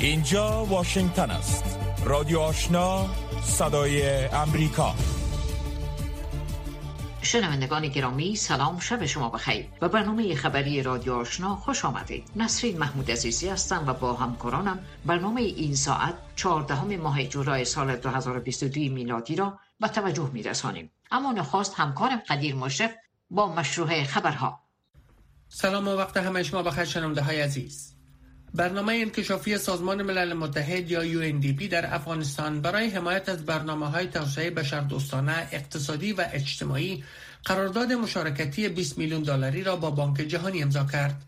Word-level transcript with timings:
اینجا 0.00 0.64
واشنگتن 0.64 1.30
است. 1.30 1.78
رادیو 2.04 2.38
آشنا 2.38 3.06
صدای 3.42 4.24
امریکا. 4.26 4.94
شنوندگان 7.22 7.88
گرامی 7.88 8.36
سلام 8.36 8.78
شب 8.80 9.06
شما 9.06 9.28
بخیر. 9.28 9.66
و 9.80 9.88
برنامه 9.88 10.34
خبری 10.34 10.82
رادیو 10.82 11.14
آشنا 11.14 11.56
خوش 11.56 11.84
آمدید. 11.84 12.30
نسرین 12.36 12.78
محمود 12.78 13.10
عزیزی 13.10 13.48
هستم 13.48 13.84
و 13.86 13.92
با 13.94 14.12
همکارانم 14.12 14.78
برنامه 15.06 15.40
این 15.40 15.74
ساعت 15.74 16.14
14 16.36 16.96
ماه 16.96 17.24
جولای 17.24 17.64
سال 17.64 17.96
2022 17.96 18.80
میلادی 18.80 19.36
را 19.36 19.58
به 19.80 19.88
توجه 19.88 20.30
می 20.32 20.42
رسانیم 20.42 20.90
اما 21.10 21.32
نخواست 21.32 21.74
همکارم 21.74 22.22
قدیر 22.28 22.54
مشرف 22.54 22.94
با 23.30 23.54
مشروع 23.54 24.04
خبرها. 24.04 24.60
سلام 25.48 25.88
و 25.88 25.96
وقت 25.96 26.16
همه 26.16 26.42
شما 26.42 26.62
بخیر 26.62 26.84
شنونده 26.84 27.22
های 27.22 27.40
عزیز. 27.40 27.97
برنامه 28.54 28.92
انکشافی 28.92 29.58
سازمان 29.58 30.02
ملل 30.02 30.32
متحد 30.32 30.90
یا 30.90 31.02
UNDP 31.02 31.62
در 31.62 31.94
افغانستان 31.94 32.60
برای 32.60 32.90
حمایت 32.90 33.28
از 33.28 33.46
برنامه 33.46 33.86
های 33.86 34.06
توسعه 34.06 34.50
بشردوستانه 34.50 35.48
اقتصادی 35.52 36.12
و 36.12 36.24
اجتماعی 36.32 37.04
قرارداد 37.44 37.92
مشارکتی 37.92 38.68
20 38.68 38.98
میلیون 38.98 39.22
دلاری 39.22 39.64
را 39.64 39.76
با 39.76 39.90
بانک 39.90 40.16
جهانی 40.16 40.62
امضا 40.62 40.84
کرد. 40.84 41.22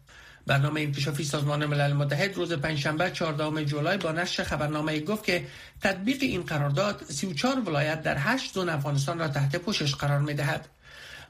برنامه 0.47 0.81
انکشافی 0.81 1.25
سازمان 1.25 1.67
ملل 1.67 1.93
متحد 1.93 2.37
روز 2.37 2.53
پنجشنبه 2.53 3.11
14 3.11 3.65
جولای 3.65 3.97
با 3.97 4.13
نشر 4.13 4.43
خبرنامه 4.45 5.01
گفت 5.01 5.25
که 5.25 5.47
تطبیق 5.81 6.19
این 6.21 6.43
قرارداد 6.43 7.05
34 7.09 7.61
ولایت 7.61 8.03
در 8.03 8.17
8 8.19 8.55
زون 8.55 8.69
افغانستان 8.69 9.19
را 9.19 9.29
تحت 9.29 9.57
پوشش 9.57 9.95
قرار 9.95 10.19
می 10.19 10.35
دهد. 10.35 10.69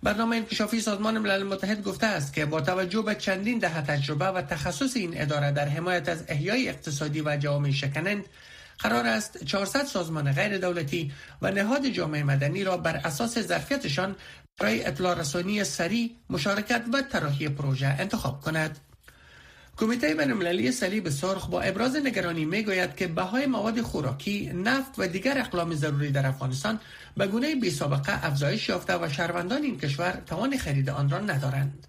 برنامه 0.03 0.37
انکشافی 0.37 0.81
سازمان 0.81 1.19
ملل 1.19 1.43
متحد 1.43 1.83
گفته 1.83 2.07
است 2.07 2.33
که 2.33 2.47
با 2.47 2.61
توجه 2.61 3.03
به 3.03 3.15
چندین 3.15 3.59
دهه 3.59 3.83
تجربه 3.83 4.27
و 4.27 4.43
تخصص 4.43 4.97
این 4.97 5.21
اداره 5.21 5.53
در 5.53 5.69
حمایت 5.69 6.09
از 6.09 6.25
احیای 6.29 6.69
اقتصادی 6.69 7.21
و 7.21 7.37
جوامع 7.37 7.71
شکنند 7.71 8.25
قرار 8.79 9.07
است 9.07 9.45
400 9.45 9.85
سازمان 9.85 10.33
غیر 10.33 10.59
دولتی 10.59 11.13
و 11.43 11.51
نهاد 11.51 11.87
جامعه 11.87 12.23
مدنی 12.23 12.65
را 12.65 12.77
بر 12.77 12.97
اساس 12.97 13.39
ظرفیتشان 13.39 14.17
برای 14.59 14.85
اطلاع 14.85 15.19
رسانی 15.19 15.65
سریع 15.65 16.11
مشارکت 16.31 16.83
و 16.93 17.03
طراحی 17.03 17.49
پروژه 17.49 17.87
انتخاب 17.87 18.41
کند. 18.41 18.79
کمیته 19.81 20.15
بین‌المللی 20.15 20.73
صلیب 20.73 21.09
سرخ 21.09 21.47
با 21.47 21.61
ابراز 21.61 21.97
نگرانی 21.97 22.45
می‌گوید 22.45 22.97
که 22.97 23.07
بهای 23.07 23.47
مواد 23.47 23.81
خوراکی، 23.81 24.51
نفت 24.55 24.99
و 24.99 25.09
دیگر 25.09 25.39
اقلام 25.39 25.75
ضروری 25.75 26.11
در 26.11 26.27
افغانستان 26.27 26.81
به 27.17 27.27
گونه 27.27 27.55
بی 27.55 27.71
سابقه 27.71 28.27
افزایش 28.27 28.69
یافته 28.69 28.97
و 28.97 29.09
شهروندان 29.09 29.63
این 29.63 29.79
کشور 29.79 30.23
توان 30.27 30.57
خرید 30.57 30.91
آن 30.91 31.11
را 31.11 31.19
ندارند. 31.19 31.87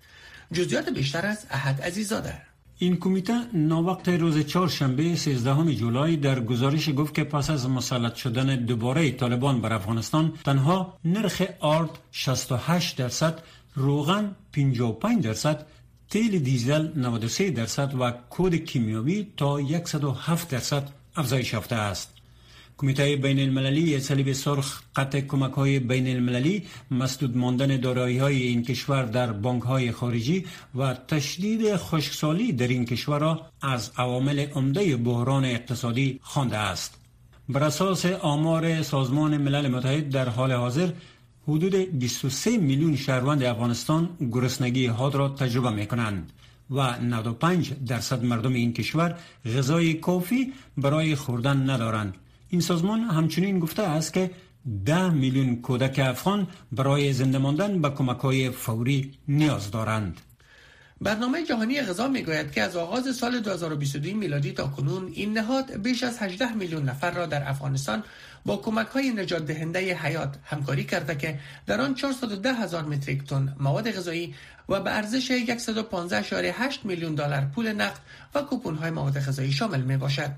جزئیات 0.53 0.89
بیشتر 0.89 1.25
از 1.25 1.45
احد 1.49 1.81
عزیزاده 1.81 2.33
این 2.77 2.97
کمیته 2.97 3.33
ناوقت 3.53 4.09
روز 4.09 4.45
چهارشنبه 4.45 5.15
13 5.15 5.75
جولای 5.75 6.17
در 6.17 6.39
گزارش 6.39 6.89
گفت 6.97 7.13
که 7.13 7.23
پس 7.23 7.49
از 7.49 7.69
مسلط 7.69 8.15
شدن 8.15 8.55
دوباره 8.55 9.11
طالبان 9.11 9.61
بر 9.61 9.73
افغانستان 9.73 10.33
تنها 10.45 10.97
نرخ 11.05 11.41
آرد 11.59 11.89
68 12.11 12.97
درصد 12.97 13.39
روغن 13.75 14.35
55 14.53 15.23
درصد 15.23 15.65
تیل 16.11 16.39
دیزل 16.39 16.87
93 16.95 17.51
درصد 17.51 17.93
و 17.99 18.11
کود 18.29 18.55
کیمیاوی 18.55 19.27
تا 19.37 19.59
107 19.85 20.49
درصد 20.49 20.89
افزایش 21.15 21.53
یافته 21.53 21.75
است. 21.75 22.13
کمیته 22.77 23.15
بین 23.15 23.39
المللی 23.39 23.99
صلیب 23.99 24.33
سرخ 24.33 24.81
قطع 24.95 25.21
کمک 25.21 25.53
های 25.53 25.79
بین 25.79 26.07
المللی 26.07 26.63
مسدود 26.91 27.37
ماندن 27.37 27.77
دارایی 27.77 28.17
های 28.17 28.41
این 28.41 28.63
کشور 28.63 29.03
در 29.03 29.31
بانک 29.31 29.63
های 29.63 29.91
خارجی 29.91 30.45
و 30.75 30.93
تشدید 30.93 31.75
خشکسالی 31.75 32.51
در 32.51 32.67
این 32.67 32.85
کشور 32.85 33.19
را 33.19 33.45
از 33.61 33.91
عوامل 33.97 34.39
عمده 34.39 34.97
بحران 34.97 35.45
اقتصادی 35.45 36.19
خوانده 36.23 36.57
است. 36.57 36.97
بر 37.49 37.63
اساس 37.63 38.05
آمار 38.05 38.83
سازمان 38.83 39.37
ملل 39.37 39.67
متحد 39.67 40.09
در 40.09 40.29
حال 40.29 40.51
حاضر 40.51 40.89
حدود 41.47 41.75
23 41.75 42.57
میلیون 42.57 42.95
شهروند 42.95 43.43
افغانستان 43.43 44.09
گرسنگی 44.31 44.87
حاد 44.87 45.15
را 45.15 45.29
تجربه 45.29 45.69
می 45.69 45.87
کنند 45.87 46.31
و 46.71 46.99
95 46.99 47.73
درصد 47.87 48.23
مردم 48.23 48.53
این 48.53 48.73
کشور 48.73 49.19
غذای 49.45 49.93
کافی 49.93 50.53
برای 50.77 51.15
خوردن 51.15 51.69
ندارند. 51.69 52.13
این 52.49 52.61
سازمان 52.61 52.99
همچنین 52.99 53.59
گفته 53.59 53.83
است 53.83 54.13
که 54.13 54.31
10 54.85 55.09
میلیون 55.09 55.55
کودک 55.55 55.99
افغان 55.99 56.47
برای 56.71 57.13
زنده 57.13 57.37
ماندن 57.37 57.81
به 57.81 57.89
کمک 57.89 58.19
های 58.19 58.49
فوری 58.49 59.13
نیاز 59.27 59.71
دارند. 59.71 60.21
برنامه 61.01 61.43
جهانی 61.43 61.81
غذا 61.81 62.07
می‌گوید 62.07 62.51
که 62.51 62.61
از 62.61 62.75
آغاز 62.75 63.15
سال 63.15 63.39
2022 63.39 64.17
میلادی 64.17 64.51
تا 64.51 64.67
کنون 64.67 65.11
این 65.13 65.37
نهاد 65.37 65.77
بیش 65.81 66.03
از 66.03 66.19
18 66.19 66.53
میلیون 66.53 66.83
نفر 66.83 67.11
را 67.11 67.25
در 67.25 67.49
افغانستان 67.49 68.03
با 68.45 68.57
کمک 68.57 68.87
های 68.87 69.09
نجات 69.11 69.45
دهنده 69.45 69.79
حیات 69.93 70.35
همکاری 70.43 70.83
کرده 70.83 71.15
که 71.15 71.39
در 71.65 71.81
آن 71.81 71.95
410 71.95 72.53
هزار 72.53 72.83
متریک 72.83 73.27
تن 73.27 73.55
مواد 73.59 73.91
غذایی 73.91 74.35
و 74.69 74.79
به 74.79 74.91
ارزش 74.91 75.31
115.8 75.31 76.83
میلیون 76.83 77.15
دلار 77.15 77.41
پول 77.55 77.71
نقد 77.71 77.99
و 78.35 78.41
کوپون 78.41 78.75
های 78.75 78.91
مواد 78.91 79.19
غذایی 79.19 79.51
شامل 79.51 79.81
می 79.81 79.97
باشد. 79.97 80.31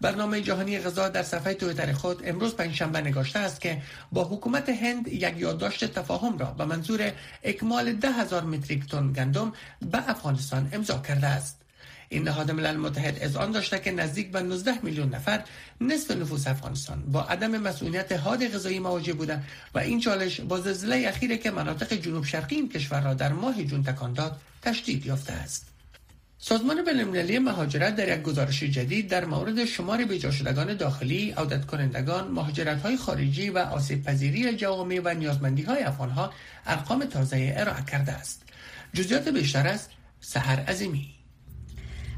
برنامه 0.00 0.40
جهانی 0.40 0.78
غذا 0.78 1.08
در 1.08 1.22
صفحه 1.22 1.54
تویتر 1.54 1.92
خود 1.92 2.22
امروز 2.24 2.54
پنجشنبه 2.54 3.00
نگاشته 3.00 3.38
است 3.38 3.60
که 3.60 3.82
با 4.12 4.24
حکومت 4.24 4.68
هند 4.68 5.08
یک 5.08 5.34
یادداشت 5.36 5.94
تفاهم 5.94 6.38
را 6.38 6.46
به 6.46 6.64
منظور 6.64 7.12
اکمال 7.44 7.92
ده 7.92 8.12
هزار 8.12 8.44
متریک 8.44 8.86
تن 8.86 9.12
گندم 9.12 9.52
به 9.80 10.10
افغانستان 10.10 10.68
امضا 10.72 10.98
کرده 10.98 11.26
است. 11.26 11.59
این 12.12 12.22
نهاد 12.22 12.50
ملل 12.50 12.76
متحد 12.76 13.18
از 13.22 13.36
آن 13.36 13.52
داشته 13.52 13.78
که 13.78 13.90
نزدیک 13.92 14.32
به 14.32 14.42
19 14.42 14.74
میلیون 14.82 15.14
نفر 15.14 15.42
نصف 15.80 16.10
نفوس 16.10 16.46
افغانستان 16.46 17.02
با 17.02 17.22
عدم 17.22 17.56
مسئولیت 17.56 18.12
حاد 18.12 18.48
غذایی 18.48 18.78
مواجه 18.78 19.12
بودند 19.12 19.44
و 19.74 19.78
این 19.78 20.00
چالش 20.00 20.40
با 20.40 20.60
زلزله 20.60 21.04
اخیری 21.08 21.38
که 21.38 21.50
مناطق 21.50 21.92
جنوب 21.92 22.24
شرقی 22.24 22.56
این 22.56 22.68
کشور 22.68 23.00
را 23.00 23.14
در 23.14 23.32
ماه 23.32 23.64
جون 23.64 23.82
تکان 23.82 24.12
داد 24.12 24.40
تشدید 24.62 25.06
یافته 25.06 25.32
است. 25.32 25.66
سازمان 26.38 26.84
بینالمللی 26.84 27.38
مهاجرت 27.38 27.96
در 27.96 28.18
یک 28.18 28.22
گزارش 28.22 28.62
جدید 28.62 29.08
در 29.08 29.24
مورد 29.24 29.64
شمار 29.64 30.04
بیجا 30.04 30.30
شدگان 30.30 30.76
داخلی، 30.76 31.30
عودت 31.30 31.66
کنندگان، 31.66 32.28
مهاجرت 32.28 32.82
های 32.82 32.96
خارجی 32.96 33.50
و 33.50 33.58
آسیب 33.58 34.02
پذیری 34.02 34.56
جوامع 34.56 35.00
و 35.04 35.14
نیازمندی 35.14 35.62
های 35.62 35.82
افغان 35.82 36.30
ارقام 36.66 37.04
تازه 37.04 37.54
ارائه 37.56 37.84
کرده 37.84 38.12
است. 38.12 38.42
جزئیات 38.94 39.28
بیشتر 39.28 39.66
است 39.66 39.90
سحر 40.20 40.60
عظیمی 40.60 41.19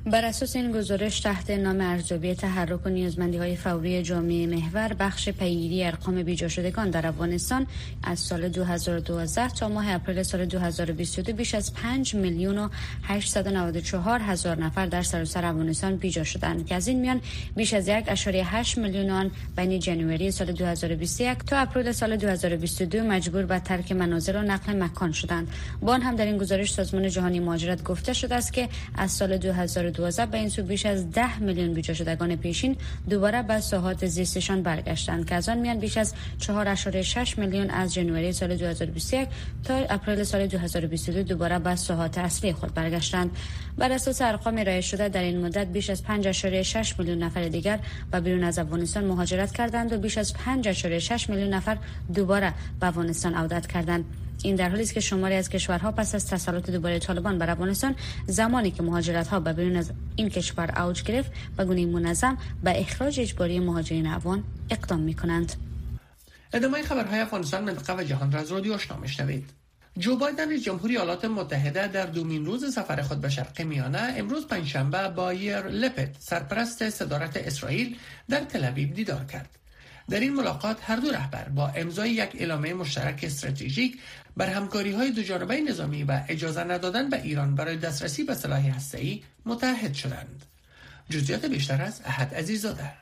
بر 0.06 0.24
اساس 0.24 0.56
این 0.56 0.72
گزارش 0.72 1.20
تحت 1.20 1.50
نام 1.50 1.80
ارزیابی 1.80 2.34
تحرک 2.34 2.86
و 2.86 2.88
نیازمندی 2.88 3.38
های 3.38 3.56
فوری 3.56 4.02
جامعه 4.02 4.46
محور 4.46 4.92
بخش 4.92 5.28
پیگیری 5.28 5.84
ارقام 5.84 6.22
بیجا 6.22 6.48
شدگان 6.48 6.90
در 6.90 7.06
افغانستان 7.06 7.66
از 8.02 8.18
سال 8.18 8.48
2012 8.48 9.48
تا 9.48 9.68
ماه 9.68 9.94
اپریل 9.94 10.22
سال 10.22 10.44
2022 10.44 11.32
بیش 11.32 11.54
از 11.54 11.74
5 11.74 12.14
میلیون 12.14 12.58
و 12.58 12.68
894 13.02 14.20
هزار 14.20 14.56
نفر 14.58 14.86
در 14.86 15.02
سراسر 15.02 15.44
افغانستان 15.44 15.96
بیجا 15.96 16.24
شدند 16.24 16.66
که 16.66 16.74
از 16.74 16.88
این 16.88 17.00
میان 17.00 17.20
بیش 17.56 17.74
از 17.74 17.88
1.8 17.88 18.78
میلیون 18.78 19.10
آن 19.10 19.30
بین 19.56 19.78
جنوری 19.78 20.30
سال 20.30 20.52
2021 20.52 21.38
تا 21.38 21.56
اپریل 21.56 21.92
سال 21.92 22.16
2022 22.16 23.02
مجبور 23.02 23.42
به 23.42 23.58
ترک 23.58 23.92
منازل 23.92 24.36
و 24.36 24.42
نقل 24.42 24.82
مکان 24.82 25.12
شدند. 25.12 25.48
با 25.80 25.94
هم 25.94 26.16
در 26.16 26.26
این 26.26 26.38
گزارش 26.38 26.72
سازمان 26.72 27.08
جهانی 27.08 27.40
مهاجرت 27.40 27.82
گفته 27.84 28.12
شده 28.12 28.34
است 28.34 28.52
که 28.52 28.68
از 28.94 29.10
سال 29.10 29.36
2000 29.36 29.91
2012 29.92 30.26
به 30.26 30.38
این 30.38 30.48
سو 30.48 30.62
بیش 30.62 30.86
از 30.86 31.10
10 31.10 31.38
میلیون 31.38 31.74
بیجا 31.74 31.94
شدگان 31.94 32.36
پیشین 32.36 32.76
دوباره 33.10 33.42
به 33.42 33.60
ساحات 33.60 34.06
زیستشان 34.06 34.62
برگشتند. 34.62 35.28
که 35.28 35.34
از 35.34 35.48
آن 35.48 35.58
میان 35.58 35.78
بیش 35.78 35.96
از 35.96 36.14
4.6 36.40 37.38
میلیون 37.38 37.70
از 37.70 37.94
جنوری 37.94 38.32
سال 38.32 38.56
2021 38.56 39.28
تا 39.64 39.74
اپریل 39.74 40.24
سال 40.24 40.46
2022 40.46 41.22
دوباره 41.22 41.58
به 41.58 41.76
ساحات 41.76 42.18
اصلی 42.18 42.52
خود 42.52 42.74
برگشتند. 42.74 43.30
بر 43.78 43.92
اساس 43.92 44.22
ارقام 44.22 44.58
ارائه 44.58 44.80
شده 44.80 45.08
در 45.08 45.22
این 45.22 45.44
مدت 45.44 45.66
بیش 45.66 45.90
از 45.90 46.02
5.6 46.02 46.98
میلیون 46.98 47.18
نفر 47.18 47.48
دیگر 47.48 47.78
به 48.10 48.20
بیرون 48.20 48.44
از 48.44 48.58
افغانستان 48.58 49.04
مهاجرت 49.04 49.52
کردند 49.52 49.92
و 49.92 49.98
بیش 49.98 50.18
از 50.18 50.32
5.6 50.32 51.28
میلیون 51.30 51.54
نفر 51.54 51.78
دوباره 52.14 52.54
به 52.80 52.86
افغانستان 52.86 53.34
عودت 53.34 53.66
کردند. 53.66 54.04
این 54.44 54.56
در 54.56 54.68
حالی 54.68 54.82
است 54.82 54.94
که 54.94 55.00
شماری 55.00 55.34
از 55.34 55.48
کشورها 55.48 55.92
پس 55.92 56.14
از 56.14 56.26
تسلط 56.26 56.70
دوباره 56.70 56.98
طالبان 56.98 57.38
بر 57.38 57.50
افغانستان 57.50 57.94
زمانی 58.26 58.70
که 58.70 58.82
مهاجرت 58.82 59.28
ها 59.28 59.40
به 59.40 59.52
بیرون 59.52 59.76
از 59.76 59.90
این 60.16 60.28
کشور 60.28 60.82
اوج 60.82 61.02
گرفت 61.02 61.32
به 61.56 61.64
گونه 61.64 61.86
منظم 61.86 62.38
به 62.64 62.80
اخراج 62.80 63.20
اجباری 63.20 63.60
مهاجرین 63.60 64.06
افغان 64.06 64.44
اقدام 64.70 65.00
می 65.00 65.14
کنند. 65.14 65.52
ادامه 66.52 66.82
خبرهای 66.82 67.20
افغانستان 67.20 67.64
منطقه 67.64 67.96
و 67.96 68.02
جهان 68.02 68.32
را 68.32 68.40
از 68.40 68.52
رادیو 68.52 68.72
آشنا 68.74 68.96
میشنوید 68.96 69.50
جو 69.98 70.16
بایدن 70.16 70.60
جمهوری 70.60 70.96
ایالات 70.96 71.24
متحده 71.24 71.88
در 71.88 72.06
دومین 72.06 72.46
روز 72.46 72.74
سفر 72.74 73.02
خود 73.02 73.20
به 73.20 73.28
شرق 73.28 73.62
میانه 73.62 74.14
امروز 74.16 74.46
پنجشنبه 74.46 75.08
با 75.08 75.32
یر 75.32 75.62
لپت 75.68 76.16
سرپرست 76.18 76.90
صدارت 76.90 77.36
اسرائیل 77.36 77.96
در 78.28 78.40
تل 78.40 78.70
دیدار 78.70 79.24
کرد 79.24 79.58
در 80.10 80.20
این 80.20 80.34
ملاقات 80.34 80.76
هر 80.82 80.96
دو 80.96 81.10
رهبر 81.10 81.48
با 81.48 81.68
امضای 81.68 82.10
یک 82.10 82.30
اعلامیه 82.34 82.74
مشترک 82.74 83.20
استراتژیک 83.22 83.98
بر 84.36 84.46
همکاری 84.46 84.92
های 84.92 85.10
دو 85.10 85.22
جانبه 85.22 85.60
نظامی 85.60 86.04
و 86.04 86.20
اجازه 86.28 86.64
ندادن 86.64 87.10
به 87.10 87.22
ایران 87.22 87.54
برای 87.54 87.76
دسترسی 87.76 88.24
به 88.24 88.34
سلاح 88.34 88.66
هسته‌ای 88.68 89.22
متحد 89.46 89.94
شدند. 89.94 90.44
جزئیات 91.10 91.44
بیشتر 91.44 91.82
از 91.82 92.00
احد 92.04 92.34
عزیزاده 92.34 92.92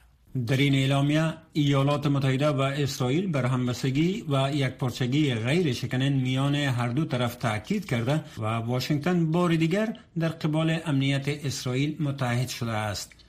در 0.46 0.56
این 0.56 0.74
اعلامیه 0.74 1.34
ایالات 1.52 2.06
متحده 2.06 2.48
و 2.48 2.60
اسرائیل 2.60 3.26
بر 3.26 3.46
همبستگی 3.46 4.24
و 4.28 4.50
یک 4.54 4.68
پرچگی 4.68 5.34
غیر 5.34 5.72
شکنن 5.72 6.08
میان 6.08 6.54
هر 6.54 6.88
دو 6.88 7.04
طرف 7.04 7.34
تاکید 7.34 7.84
کرده 7.84 8.24
و 8.38 8.44
واشنگتن 8.44 9.30
بار 9.30 9.54
دیگر 9.54 9.96
در 10.18 10.28
قبال 10.28 10.78
امنیت 10.86 11.28
اسرائیل 11.28 11.96
متحد 12.02 12.48
شده 12.48 12.72
است 12.72 13.19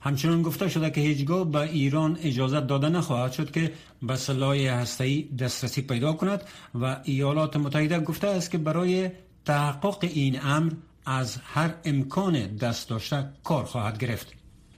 همچنان 0.00 0.42
گفته 0.42 0.68
شده 0.68 0.90
که 0.90 1.00
هیچگاه 1.00 1.50
به 1.50 1.60
ایران 1.60 2.18
اجازه 2.22 2.60
داده 2.60 2.88
نخواهد 2.88 3.32
شد 3.32 3.50
که 3.50 3.72
به 4.02 4.16
سلاح 4.16 4.56
هسته‌ای 4.56 5.22
دسترسی 5.22 5.82
پیدا 5.82 6.12
کند 6.12 6.42
و 6.74 7.00
ایالات 7.04 7.56
متحده 7.56 8.00
گفته 8.00 8.26
است 8.26 8.50
که 8.50 8.58
برای 8.58 9.10
تحقق 9.44 9.98
این 10.02 10.40
امر 10.42 10.72
از 11.06 11.36
هر 11.44 11.74
امکان 11.84 12.46
دست 12.56 12.88
داشته 12.88 13.28
کار 13.44 13.64
خواهد 13.64 13.98
گرفت 13.98 14.32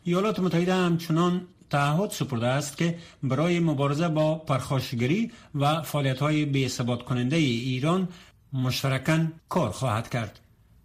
ایالات 0.05 0.41
متحده 0.41 0.75
همچنان 0.75 1.47
تعهد 1.71 2.11
سپرده 2.11 2.47
است 2.47 2.77
که 2.77 2.99
برای 3.23 3.61
مبارزه 3.61 4.09
با 4.09 4.35
پرخاشگری 4.35 5.31
و 5.55 5.83
فعالیت 5.83 6.19
های 6.19 6.45
بی 6.45 6.69
کننده 7.09 7.37
ایران 7.37 8.09
مشترکاً 8.53 9.27
کار 9.49 9.71
خواهد 9.71 10.09
کرد. 10.09 10.41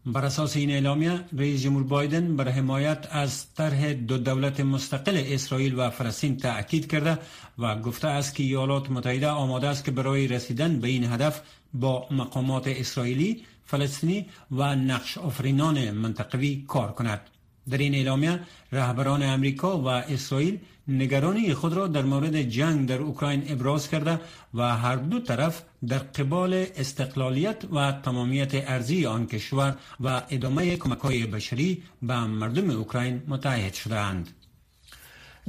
بر 0.05 0.25
اساس 0.25 0.55
این 0.57 0.69
اعلامیه 0.69 1.19
رئیس 1.37 1.61
جمهور 1.61 1.83
بایدن 1.83 2.35
بر 2.35 2.49
حمایت 2.49 3.07
از 3.11 3.53
طرح 3.53 3.93
دو 3.93 4.17
دولت 4.17 4.59
مستقل 4.59 5.23
اسرائیل 5.25 5.79
و 5.79 5.89
فلسطین 5.89 6.37
تأکید 6.37 6.91
کرده 6.91 7.19
و 7.59 7.75
گفته 7.75 8.07
است 8.07 8.35
که 8.35 8.43
ایالات 8.43 8.91
متحده 8.91 9.27
آماده 9.27 9.67
است 9.67 9.85
که 9.85 9.91
برای 9.91 10.27
رسیدن 10.27 10.79
به 10.79 10.87
این 10.87 11.03
هدف 11.03 11.41
با 11.73 12.07
مقامات 12.11 12.67
اسرائیلی، 12.67 13.43
فلسطینی 13.65 14.25
و 14.51 14.75
نقش 14.75 15.17
آفرینان 15.17 15.91
منطقوی 15.91 16.65
کار 16.67 16.91
کند. 16.91 17.21
در 17.69 17.77
این 17.77 17.95
اعلامیه 17.95 18.39
رهبران 18.71 19.23
امریکا 19.23 19.77
و 19.81 19.87
اسرائیل 19.87 20.59
نگرانی 20.87 21.53
خود 21.53 21.73
را 21.73 21.87
در 21.87 22.01
مورد 22.01 22.41
جنگ 22.41 22.87
در 22.87 22.97
اوکراین 22.97 23.43
ابراز 23.47 23.89
کرده 23.89 24.19
و 24.53 24.77
هر 24.77 24.95
دو 24.95 25.19
طرف 25.19 25.63
در 25.87 25.97
قبال 25.97 26.65
استقلالیت 26.75 27.65
و 27.73 27.91
تمامیت 27.91 28.51
ارزی 28.53 29.05
آن 29.05 29.27
کشور 29.27 29.75
و 29.99 30.21
ادامه 30.29 30.77
کمک 30.77 30.99
های 30.99 31.25
بشری 31.25 31.83
به 32.01 32.19
مردم 32.19 32.69
اوکراین 32.69 33.23
متحد 33.27 33.73
شدهاند. 33.73 34.29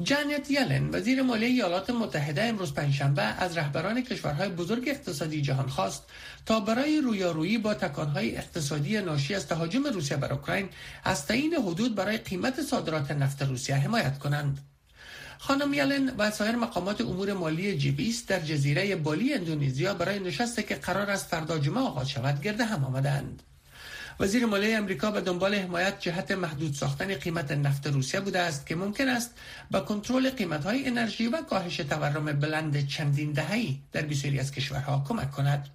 جانت 0.03 0.51
یلن 0.51 0.91
وزیر 0.93 1.23
مالی 1.23 1.45
ایالات 1.47 1.91
متحده 1.91 2.43
امروز 2.45 2.75
پنجشنبه 2.75 3.23
از 3.23 3.59
رهبران 3.59 4.03
کشورهای 4.03 4.49
بزرگ 4.49 4.89
اقتصادی 4.89 5.43
جهان 5.43 5.69
خواست 5.69 6.03
تا 6.47 6.61
برای 6.61 7.01
رویارویی 7.01 7.59
با 7.59 7.75
تکانهای 7.75 8.37
اقتصادی 8.37 9.01
ناشی 9.01 9.35
از 9.35 9.47
تهاجم 9.47 9.87
روسیه 9.87 10.17
بر 10.17 10.33
اوکراین 10.33 10.69
از 11.05 11.27
تعیین 11.27 11.55
حدود 11.55 11.95
برای 11.95 12.19
قیمت 12.19 12.63
صادرات 12.63 13.11
نفت 13.11 13.43
روسیه 13.43 13.77
حمایت 13.77 14.19
کنند. 14.19 14.61
خانم 15.39 15.75
یلن 15.75 16.11
و 16.19 16.31
سایر 16.31 16.57
مقامات 16.57 17.01
امور 17.01 17.33
مالی 17.33 17.79
جی 17.79 17.91
20 17.91 18.29
در 18.29 18.41
جزیره 18.41 18.97
بالی 18.97 19.35
اندونزیا 19.35 19.95
برای 19.95 20.19
نشستی 20.19 20.63
که 20.63 20.75
قرار 20.75 21.11
است 21.11 21.27
فردا 21.27 21.59
جمعه 21.59 21.81
آغاز 21.81 22.11
شود 22.11 22.43
گرد 22.43 22.61
هم 22.61 22.85
آمدند. 22.85 23.43
وزیر 24.21 24.47
مالی 24.47 24.75
امریکا 24.75 25.11
به 25.11 25.21
دنبال 25.21 25.55
حمایت 25.55 26.01
جهت 26.01 26.31
محدود 26.31 26.75
ساختن 26.75 27.15
قیمت 27.15 27.53
نفت 27.53 27.87
روسیه 27.87 28.21
بوده 28.21 28.39
است 28.39 28.67
که 28.67 28.77
ممکن 28.77 29.09
است 29.09 29.31
به 29.71 29.81
کنترل 29.81 30.31
قیمت‌های 30.31 30.87
انرژی 30.87 31.27
و 31.27 31.43
کاهش 31.43 31.77
تورم 31.77 32.25
بلند 32.25 32.87
چندین 32.87 33.33
دهه‌ای 33.33 33.79
در 33.93 34.03
بسیاری 34.03 34.39
از 34.41 34.53
کشورها 34.53 35.05
کمک 35.09 35.31
کند. 35.31 35.69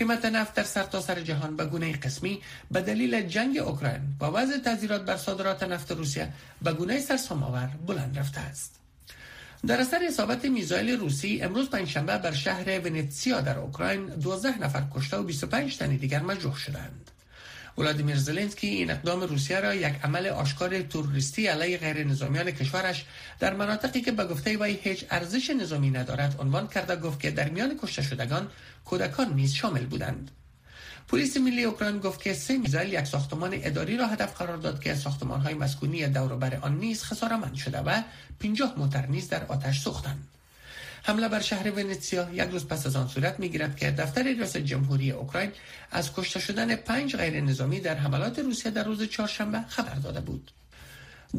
قیمت 0.00 0.24
نفت 0.24 0.54
در 0.54 0.62
سرتاسر 0.62 1.14
سر 1.14 1.20
جهان 1.20 1.56
به 1.56 1.64
گونه 1.64 1.92
قسمی 1.92 2.42
به 2.70 2.80
دلیل 2.80 3.22
جنگ 3.22 3.58
اوکراین 3.58 4.00
با 4.18 4.32
وضع 4.34 4.58
تذیرات 4.58 5.04
بر 5.04 5.16
صادرات 5.16 5.62
نفت 5.62 5.92
روسیه 5.92 6.32
به 6.62 6.72
گونه 6.72 7.00
سرسام‌آور 7.00 7.68
بلند 7.86 8.18
رفته 8.18 8.40
است. 8.40 8.80
در 9.66 9.80
اثر 9.80 10.00
اصابت 10.08 10.44
میزایل 10.44 10.90
روسی 10.90 11.42
امروز 11.42 11.70
پنجشنبه 11.70 12.18
بر 12.18 12.32
شهر 12.32 12.80
ونتسیا 12.80 13.40
در 13.40 13.58
اوکراین 13.58 14.06
12 14.06 14.58
نفر 14.58 14.82
کشته 14.94 15.16
و 15.16 15.22
25 15.22 15.76
تن 15.76 15.96
دیگر 15.96 16.22
مجروح 16.22 16.56
شدند. 16.56 17.10
ولادیمیر 17.78 18.16
زلنسکی 18.16 18.66
این 18.66 18.90
اقدام 18.90 19.20
روسیه 19.20 19.60
را 19.60 19.74
یک 19.74 19.94
عمل 20.04 20.26
آشکار 20.26 20.82
توریستی 20.82 21.46
علیه 21.46 21.78
غیر 21.78 22.04
نظامیان 22.06 22.50
کشورش 22.50 23.04
در 23.38 23.54
مناطقی 23.54 24.00
که 24.00 24.12
به 24.12 24.24
گفته 24.24 24.56
وی 24.58 24.78
هیچ 24.82 25.04
ارزش 25.10 25.50
نظامی 25.50 25.90
ندارد 25.90 26.36
عنوان 26.40 26.68
کرده 26.68 26.96
گفت 26.96 27.20
که 27.20 27.30
در 27.30 27.48
میان 27.48 27.78
کشته 27.82 28.02
شدگان 28.02 28.48
کودکان 28.84 29.34
نیز 29.34 29.52
شامل 29.52 29.86
بودند. 29.86 30.30
پلیس 31.08 31.36
ملی 31.36 31.64
اوکراین 31.64 31.98
گفت 31.98 32.22
که 32.22 32.34
سه 32.34 32.58
میزایل 32.58 32.92
یک 32.92 33.04
ساختمان 33.04 33.50
اداری 33.54 33.96
را 33.96 34.06
هدف 34.06 34.36
قرار 34.36 34.56
داد 34.56 34.80
که 34.80 34.94
ساختمان 34.94 35.40
های 35.40 35.54
مسکونی 35.54 36.06
دور 36.06 36.36
بر 36.36 36.58
آن 36.62 36.78
نیز 36.78 37.04
خسارمند 37.04 37.54
شده 37.54 37.78
و 37.78 38.02
50 38.40 38.74
موتر 38.76 39.06
نیز 39.06 39.28
در 39.28 39.44
آتش 39.46 39.80
سوختند. 39.80 40.28
حمله 41.02 41.28
بر 41.28 41.40
شهر 41.40 41.70
ونیتسیا 41.70 42.28
یک 42.32 42.50
روز 42.50 42.66
پس 42.66 42.86
از 42.86 42.96
آن 42.96 43.08
صورت 43.08 43.40
می‌گیرد 43.40 43.76
که 43.76 43.90
دفتر 43.90 44.22
ریاست 44.22 44.58
جمهوری 44.58 45.10
اوکراین 45.10 45.52
از 45.90 46.14
کشته 46.14 46.40
شدن 46.40 46.76
پنج 46.76 47.16
غیر 47.16 47.40
نظامی 47.40 47.80
در 47.80 47.94
حملات 47.94 48.38
روسیه 48.38 48.70
در 48.70 48.84
روز 48.84 49.02
چهارشنبه 49.02 49.60
خبر 49.68 49.94
داده 49.94 50.20
بود. 50.20 50.50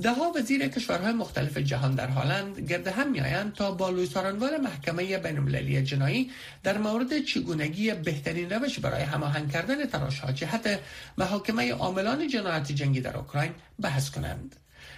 دهها 0.02 0.32
وزیر 0.36 0.68
کشورهای 0.68 1.14
مختلف 1.14 1.58
جهان 1.58 1.96
در 1.96 2.08
هالند 2.08 2.60
گرد 2.60 2.88
هم 2.88 3.12
میآیند 3.12 3.54
تا 3.54 3.72
با 3.72 3.90
لویسارانوار 3.90 4.58
محکمه 4.58 5.18
بینالمللی 5.18 5.84
جنایی 5.84 6.32
در 6.64 6.78
مورد 6.78 7.24
چگونگی 7.24 7.92
بهترین 7.94 8.50
روش 8.50 8.80
برای 8.80 9.04
هماهنگ 9.04 9.52
کردن 9.52 9.86
تراشها 9.86 10.32
جهت 10.32 10.80
محاکمه 11.18 11.74
عاملان 11.74 12.28
جنایت 12.28 12.72
جنگی 12.72 13.02
در 13.02 13.18
اوکراین 13.18 13.52
بحث 13.82 14.10
کنند. 14.10 14.56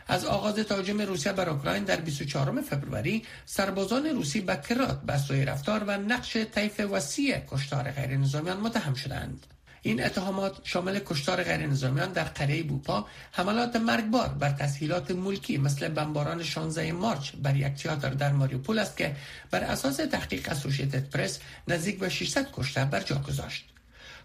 از 0.08 0.26
آغاز 0.26 0.56
تهاجم 0.56 1.02
روسیه 1.02 1.34
بر 1.34 1.50
اوکراین 1.50 1.84
در 1.84 2.02
24 2.02 2.62
فوریه 2.62 3.22
سربازان 3.46 4.06
روسی 4.06 4.42
به 4.42 4.56
کرات 4.56 5.02
به 5.02 5.18
سوی 5.18 5.46
رفتار 5.46 5.84
و 5.84 5.92
نقش 5.92 6.38
طیف 6.38 6.80
وسیع 6.80 7.40
کشتار 7.52 7.92
غیر 7.92 8.18
نظامیان 8.18 8.58
متهم 8.58 8.94
شدند. 8.94 9.46
این 9.86 10.04
اتهامات 10.04 10.58
شامل 10.64 11.00
کشتار 11.00 11.44
غیر 11.44 11.68
نظامیان 11.68 12.12
در 12.12 12.24
قریه 12.24 12.64
بوپا، 12.64 13.06
حملات 13.32 13.76
مرگبار 13.76 14.28
بر 14.28 14.52
تسهیلات 14.52 15.12
ملکی 15.12 15.58
مثل 15.58 15.88
بمباران 15.88 16.44
16 16.44 16.92
مارچ 16.92 17.32
بر 17.32 17.56
یک 17.56 17.74
تئاتر 17.74 18.10
در 18.10 18.32
ماریوپول 18.32 18.80
است 18.80 18.98
که 18.98 19.16
بر 19.52 19.64
اساس 19.64 19.96
تحقیق 19.96 20.50
اسوسییتد 20.50 21.10
پرس 21.10 21.40
نزدیک 21.68 22.00
به 22.00 22.10
600 22.10 22.52
کشته 22.52 22.86
بر 22.86 23.00
جا 23.00 23.16
گذاشت. 23.16 23.74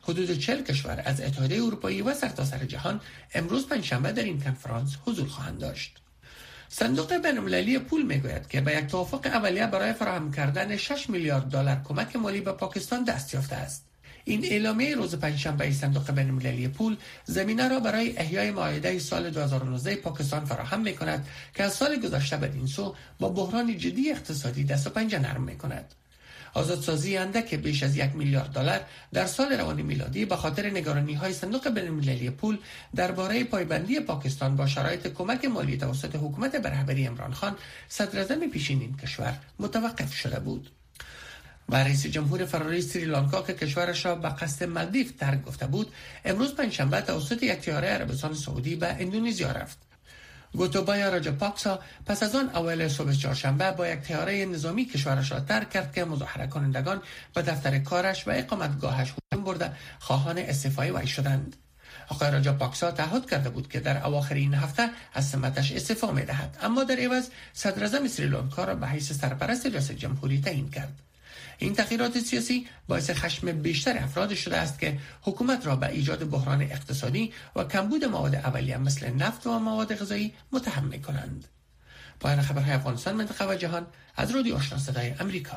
حدود 0.02 0.38
40 0.38 0.62
کشور 0.62 1.02
از 1.04 1.20
اتحادیه 1.20 1.64
اروپایی 1.64 2.02
و 2.02 2.14
سرتاسر 2.14 2.64
جهان 2.64 3.00
امروز 3.34 3.66
پنجشنبه 3.68 4.12
در 4.12 4.22
این 4.22 4.40
کنفرانس 4.40 4.96
حضور 5.06 5.28
خواهند 5.28 5.58
داشت. 5.58 5.98
صندوق 6.68 7.12
بینالمللی 7.12 7.78
پول 7.78 8.02
می‌گوید 8.02 8.48
که 8.48 8.60
به 8.60 8.76
یک 8.76 8.86
توافق 8.86 9.26
اولیه 9.26 9.66
برای 9.66 9.92
فراهم 9.92 10.32
کردن 10.32 10.76
6 10.76 11.10
میلیارد 11.10 11.44
دلار 11.44 11.80
کمک 11.84 12.16
مالی 12.16 12.40
به 12.40 12.52
پاکستان 12.52 13.04
دست 13.04 13.34
یافته 13.34 13.56
است. 13.56 13.84
این 14.24 14.44
اعلامیه 14.44 14.94
روز 14.94 15.14
پنجشنبه 15.14 15.72
صندوق 15.72 16.10
بینالمللی 16.10 16.68
پول 16.68 16.96
زمینه 17.24 17.68
را 17.68 17.80
برای 17.80 18.18
احیای 18.18 18.50
معاهده 18.50 18.98
سال 18.98 19.30
2019 19.30 19.96
پاکستان 19.96 20.44
فراهم 20.44 20.80
می 20.80 20.96
کند 20.96 21.26
که 21.54 21.62
از 21.62 21.72
سال 21.72 22.00
گذشته 22.00 22.36
به 22.36 22.50
این 22.54 22.66
سو 22.66 22.94
با 23.18 23.28
بحران 23.28 23.78
جدی 23.78 24.10
اقتصادی 24.10 24.64
دست 24.64 24.86
و 24.86 24.90
پنجه 24.90 25.18
نرم 25.18 25.42
می 25.42 25.58
کند. 25.58 25.94
آزادسازی 26.54 27.16
اندک 27.16 27.54
بیش 27.54 27.82
از 27.82 27.96
یک 27.96 28.10
میلیارد 28.14 28.50
دلار 28.50 28.80
در 29.12 29.26
سال 29.26 29.52
روانی 29.52 29.82
میلادی 29.82 30.24
به 30.24 30.36
خاطر 30.36 30.70
نگرانی 30.70 31.14
های 31.14 31.32
صندوق 31.32 31.68
بینالمللی 31.68 32.30
پول 32.30 32.58
درباره 32.96 33.44
پایبندی 33.44 34.00
پاکستان 34.00 34.56
با 34.56 34.66
شرایط 34.66 35.06
کمک 35.06 35.44
مالی 35.44 35.76
توسط 35.76 36.16
حکومت 36.16 36.56
به 36.56 36.70
رهبری 36.70 37.06
عمران 37.06 37.32
خان 37.32 37.56
صدر 37.88 38.24
پیشین 38.46 38.80
این 38.80 38.96
کشور 38.96 39.38
متوقف 39.58 40.14
شده 40.14 40.40
بود. 40.40 40.70
و 41.68 41.76
رئیس 41.76 42.06
جمهور 42.06 42.44
فراری 42.44 42.82
سریلانکا 42.82 43.42
که 43.42 43.54
کشورش 43.54 44.06
را 44.06 44.14
به 44.14 44.28
قصد 44.28 44.64
مالدیو 44.64 45.06
ترک 45.20 45.42
گفته 45.42 45.66
بود 45.66 45.92
امروز 46.24 46.54
پنجشنبه 46.54 47.00
توسط 47.00 47.42
یک 47.42 47.60
تیاره 47.60 47.88
عربستان 47.88 48.34
سعودی 48.34 48.76
به 48.76 48.86
اندونزیا 48.86 49.52
رفت 49.52 49.87
گوتوبایا 50.52 51.20
پاکسا 51.20 51.80
پس 52.06 52.22
از 52.22 52.34
آن 52.34 52.48
اول 52.48 52.88
صبح 52.88 53.12
چهارشنبه 53.12 53.70
با 53.70 53.88
یک 53.88 54.00
تیاره 54.00 54.44
نظامی 54.44 54.84
کشورش 54.84 55.32
را 55.32 55.40
ترک 55.40 55.70
کرد 55.70 55.94
که 55.94 56.04
مظاهره 56.04 56.46
کنندگان 56.46 57.02
به 57.34 57.42
دفتر 57.42 57.78
کارش 57.78 58.28
و 58.28 58.30
اقامتگاهش 58.34 59.14
هجوم 59.32 59.44
برده 59.44 59.72
خواهان 59.98 60.38
استعفای 60.38 60.90
وی 60.90 61.06
شدند. 61.06 61.56
آقای 62.08 62.30
راجا 62.30 62.52
پاکسا 62.52 62.90
تعهد 62.90 63.30
کرده 63.30 63.50
بود 63.50 63.68
که 63.68 63.80
در 63.80 64.06
اواخر 64.06 64.34
این 64.34 64.54
هفته 64.54 64.90
از 65.14 65.28
سمتش 65.28 65.72
استعفا 65.72 66.12
می 66.12 66.22
دهد 66.22 66.58
اما 66.62 66.84
در 66.84 66.96
عوض 66.96 67.28
صدر 67.52 68.08
سریلانکا 68.08 68.64
را 68.64 68.74
به 68.74 68.86
حیث 68.86 69.12
سرپرست 69.12 69.66
ریاست 69.66 69.92
جمهوری 69.92 70.40
تعیین 70.40 70.70
کرد. 70.70 71.07
این 71.58 71.74
تغییرات 71.74 72.18
سیاسی 72.18 72.66
باعث 72.88 73.10
خشم 73.10 73.52
بیشتر 73.52 73.98
افراد 73.98 74.34
شده 74.34 74.56
است 74.56 74.78
که 74.78 74.98
حکومت 75.22 75.66
را 75.66 75.76
به 75.76 75.88
ایجاد 75.88 76.30
بحران 76.30 76.62
اقتصادی 76.62 77.32
و 77.56 77.64
کمبود 77.64 78.04
مواد 78.04 78.34
اولیه 78.34 78.78
مثل 78.78 79.10
نفت 79.10 79.46
و 79.46 79.58
مواد 79.58 79.94
غذایی 79.94 80.32
متهم 80.52 80.84
می 80.84 81.02
کنند. 81.02 81.48
پایان 82.20 82.42
خبرهای 82.42 82.72
افغانستان 82.72 83.14
منطقه 83.14 83.48
و 83.48 83.54
جهان 83.54 83.86
از 84.16 84.30
رادیو 84.30 84.54
آشنا 84.54 84.78
صدای 84.78 85.14
امریکا 85.20 85.56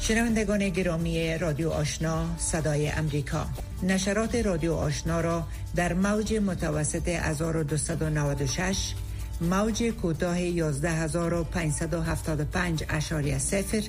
شنوندگان 0.00 0.68
گرامی 0.68 1.38
رادیو 1.38 1.70
آشنا 1.70 2.38
صدای 2.38 2.88
امریکا 2.88 3.46
نشرات 3.82 4.34
رادیو 4.34 4.74
آشنا 4.74 5.20
را 5.20 5.46
در 5.76 5.92
موج 5.92 6.34
متوسط 6.34 7.08
1296 7.08 8.94
موج 9.40 9.82
کوتاه 9.82 10.36
11575 10.36 12.84
اشاری 12.88 13.38
صفر 13.38 13.82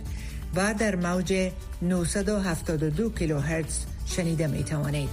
و 0.56 0.74
در 0.74 0.96
موج 0.96 1.52
972 1.82 3.10
کیلوهرتز 3.10 3.86
شنیده 4.06 4.48
می 4.48 4.64
توانید. 4.64 5.10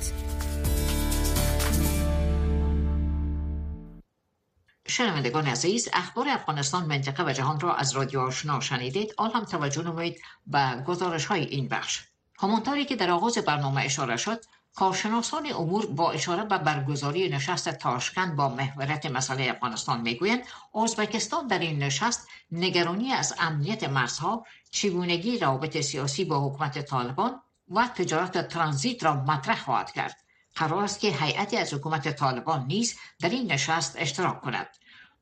شنوندگان 4.88 5.46
عزیز 5.46 5.88
اخبار 5.92 6.28
افغانستان 6.28 6.84
منطقه 6.84 7.24
و 7.26 7.32
جهان 7.32 7.60
را 7.60 7.74
از 7.74 7.92
رادیو 7.92 8.20
آشنا 8.20 8.60
شنیدید 8.60 9.14
آن 9.16 9.30
هم 9.30 9.44
توجه 9.44 9.82
نمایید 9.82 10.20
به 10.46 10.84
گزارش 10.86 11.26
های 11.26 11.44
این 11.44 11.68
بخش 11.68 12.04
همانطوری 12.38 12.84
که 12.84 12.96
در 12.96 13.10
آغاز 13.10 13.38
برنامه 13.38 13.84
اشاره 13.84 14.16
شد 14.16 14.40
کارشناسان 14.76 15.46
امور 15.52 15.86
با 15.86 16.12
اشاره 16.12 16.44
به 16.44 16.58
برگزاری 16.58 17.28
نشست 17.28 17.68
تاشکند 17.68 18.36
با 18.36 18.48
محوریت 18.48 19.06
مسئله 19.06 19.50
افغانستان 19.50 20.00
می‌گویند 20.00 20.42
ازبکستان 20.74 21.46
در 21.46 21.58
این 21.58 21.82
نشست 21.82 22.28
نگرانی 22.50 23.12
از 23.12 23.34
امنیت 23.38 23.84
مرزها 23.84 24.46
چگونگی 24.70 25.38
روابط 25.38 25.80
سیاسی 25.80 26.24
با 26.24 26.48
حکومت 26.48 26.78
طالبان 26.78 27.40
و 27.68 27.88
تجارت 27.94 28.48
ترانزیت 28.48 29.04
را 29.04 29.14
مطرح 29.14 29.64
خواهد 29.64 29.92
کرد. 29.92 30.16
قرار 30.54 30.84
است 30.84 31.00
که 31.00 31.08
هیئتی 31.08 31.56
از 31.56 31.74
حکومت 31.74 32.16
طالبان 32.16 32.66
نیز 32.66 32.98
در 33.20 33.28
این 33.30 33.52
نشست 33.52 33.96
اشتراک 33.98 34.40
کند. 34.40 34.68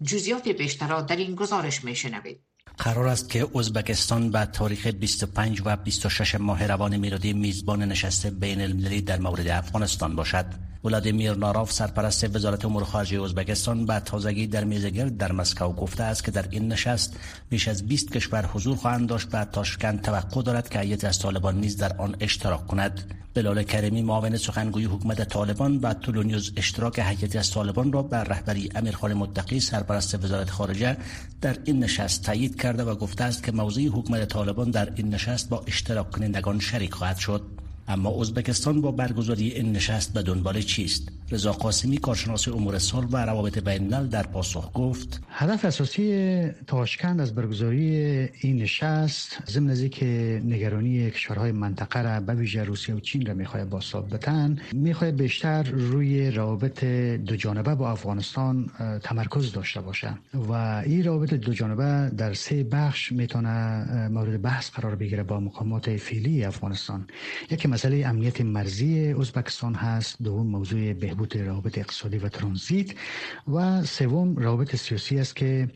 جزئیات 0.02 0.48
بیشتر 0.48 0.88
را 0.88 1.00
در 1.00 1.16
این 1.16 1.34
گزارش 1.34 1.84
میشنوید. 1.84 2.40
قرار 2.78 3.08
است 3.08 3.30
که 3.30 3.46
ازبکستان 3.54 4.30
به 4.30 4.44
تاریخ 4.44 4.86
25 4.86 5.62
و 5.64 5.76
26 5.76 6.34
ماه 6.34 6.66
روان 6.66 6.96
میلادی 6.96 7.32
میزبان 7.32 7.82
نشست 7.82 8.26
بین 8.26 8.60
المللی 8.60 9.00
در 9.00 9.18
مورد 9.18 9.48
افغانستان 9.48 10.16
باشد. 10.16 10.46
ولادیمیر 10.84 11.34
ناراف 11.34 11.72
سرپرست 11.72 12.36
وزارت 12.36 12.64
امور 12.64 12.84
خارجه 12.84 13.22
ازبکستان 13.22 13.86
به 13.86 14.00
تازگی 14.00 14.46
در 14.46 14.64
میزگرد 14.64 15.16
در 15.16 15.32
مسکو 15.32 15.72
گفته 15.72 16.02
است 16.02 16.24
که 16.24 16.30
در 16.30 16.44
این 16.50 16.68
نشست 16.68 17.16
بیش 17.50 17.68
از 17.68 17.86
20 17.86 18.12
کشور 18.12 18.46
حضور 18.46 18.76
خواهند 18.76 19.08
داشت 19.08 19.28
و 19.32 19.44
تاشکند 19.44 20.02
توقع 20.02 20.42
دارد 20.42 20.68
که 20.68 20.80
هیئت 20.80 21.04
از 21.04 21.18
طالبان 21.18 21.60
نیز 21.60 21.76
در 21.76 21.96
آن 21.96 22.16
اشتراک 22.20 22.66
کند. 22.66 23.14
بلال 23.34 23.62
کریمی 23.62 24.02
معاون 24.02 24.36
سخنگوی 24.36 24.84
حکومت 24.84 25.28
طالبان 25.28 25.80
و 25.82 25.94
نیوز 26.22 26.52
اشتراک 26.56 26.98
هیئت 26.98 27.36
از 27.36 27.50
طالبان 27.50 27.92
را 27.92 28.02
بر 28.02 28.24
رهبری 28.24 28.70
امیرخان 28.74 29.14
متقی 29.14 29.60
سرپرست 29.60 30.24
وزارت 30.24 30.50
خارجه 30.50 30.96
در 31.40 31.56
این 31.64 31.84
نشست 31.84 32.22
تایید 32.22 32.60
کرده 32.60 32.84
و 32.84 32.94
گفته 32.94 33.24
است 33.24 33.42
که 33.42 33.52
موضوع 33.52 33.84
حکومت 33.84 34.28
طالبان 34.28 34.70
در 34.70 34.92
این 34.96 35.14
نشست 35.14 35.48
با 35.48 35.64
اشتراک 35.66 36.10
کنندگان 36.10 36.60
شریک 36.60 36.94
خواهد 36.94 37.16
شد 37.16 37.42
اما 37.88 38.20
ازبکستان 38.20 38.80
با 38.80 38.90
برگزاری 38.92 39.48
این 39.48 39.72
نشست 39.72 40.12
به 40.12 40.22
دنبال 40.22 40.60
چیست؟ 40.60 41.08
رضا 41.30 41.52
قاسمی 41.52 41.98
کارشناس 41.98 42.48
امور 42.48 42.78
صلح 42.78 43.06
و 43.06 43.16
روابط 43.16 43.58
بین 43.58 43.88
در 43.88 44.22
پاسخ 44.22 44.70
گفت. 44.74 45.20
هدف 45.28 45.64
اساسی 45.64 46.48
تاشکند 46.66 47.20
از 47.20 47.34
برگزاری 47.34 47.86
این 48.40 48.62
نشست 48.62 49.38
ضمن 49.50 49.70
از 49.70 49.84
که 49.84 50.42
نگرانی 50.44 51.10
کشورهای 51.10 51.52
منطقه 51.52 52.02
را 52.02 52.20
به 52.20 52.34
ویژه 52.34 52.64
روسیه 52.64 52.94
و 52.94 53.00
چین 53.00 53.26
را 53.26 53.34
می‌خواد 53.34 53.68
باسلاب 53.68 54.14
بتن 54.14 54.58
می‌خواد 54.72 55.16
بیشتر 55.16 55.62
روی 55.62 56.30
روابط 56.30 56.84
دو 57.26 57.36
جانبه 57.36 57.74
با 57.74 57.90
افغانستان 57.90 58.70
تمرکز 59.02 59.52
داشته 59.52 59.80
باشه 59.80 60.14
و 60.34 60.52
این 60.86 61.04
روابط 61.04 61.34
دو 61.34 61.52
جانبه 61.52 62.16
در 62.16 62.34
سه 62.34 62.64
بخش 62.64 63.12
می‌تونه 63.12 63.84
مورد 64.08 64.42
بحث 64.42 64.70
قرار 64.70 64.94
بگیره 64.94 65.22
با 65.22 65.40
مقامات 65.40 65.96
فعلی 65.96 66.44
افغانستان. 66.44 67.06
یکی 67.50 67.68
مسئله 67.74 68.06
امنیت 68.06 68.40
مرزی 68.40 69.14
ازبکستان 69.20 69.74
هست 69.74 70.22
دوم 70.22 70.46
موضوع 70.46 70.92
بهبود 70.92 71.36
روابط 71.36 71.78
اقتصادی 71.78 72.18
و 72.18 72.28
ترانزیت 72.28 72.90
و 73.52 73.84
سوم 73.84 74.36
روابط 74.36 74.76
سیاسی 74.76 75.18
است 75.18 75.36
که 75.36 75.68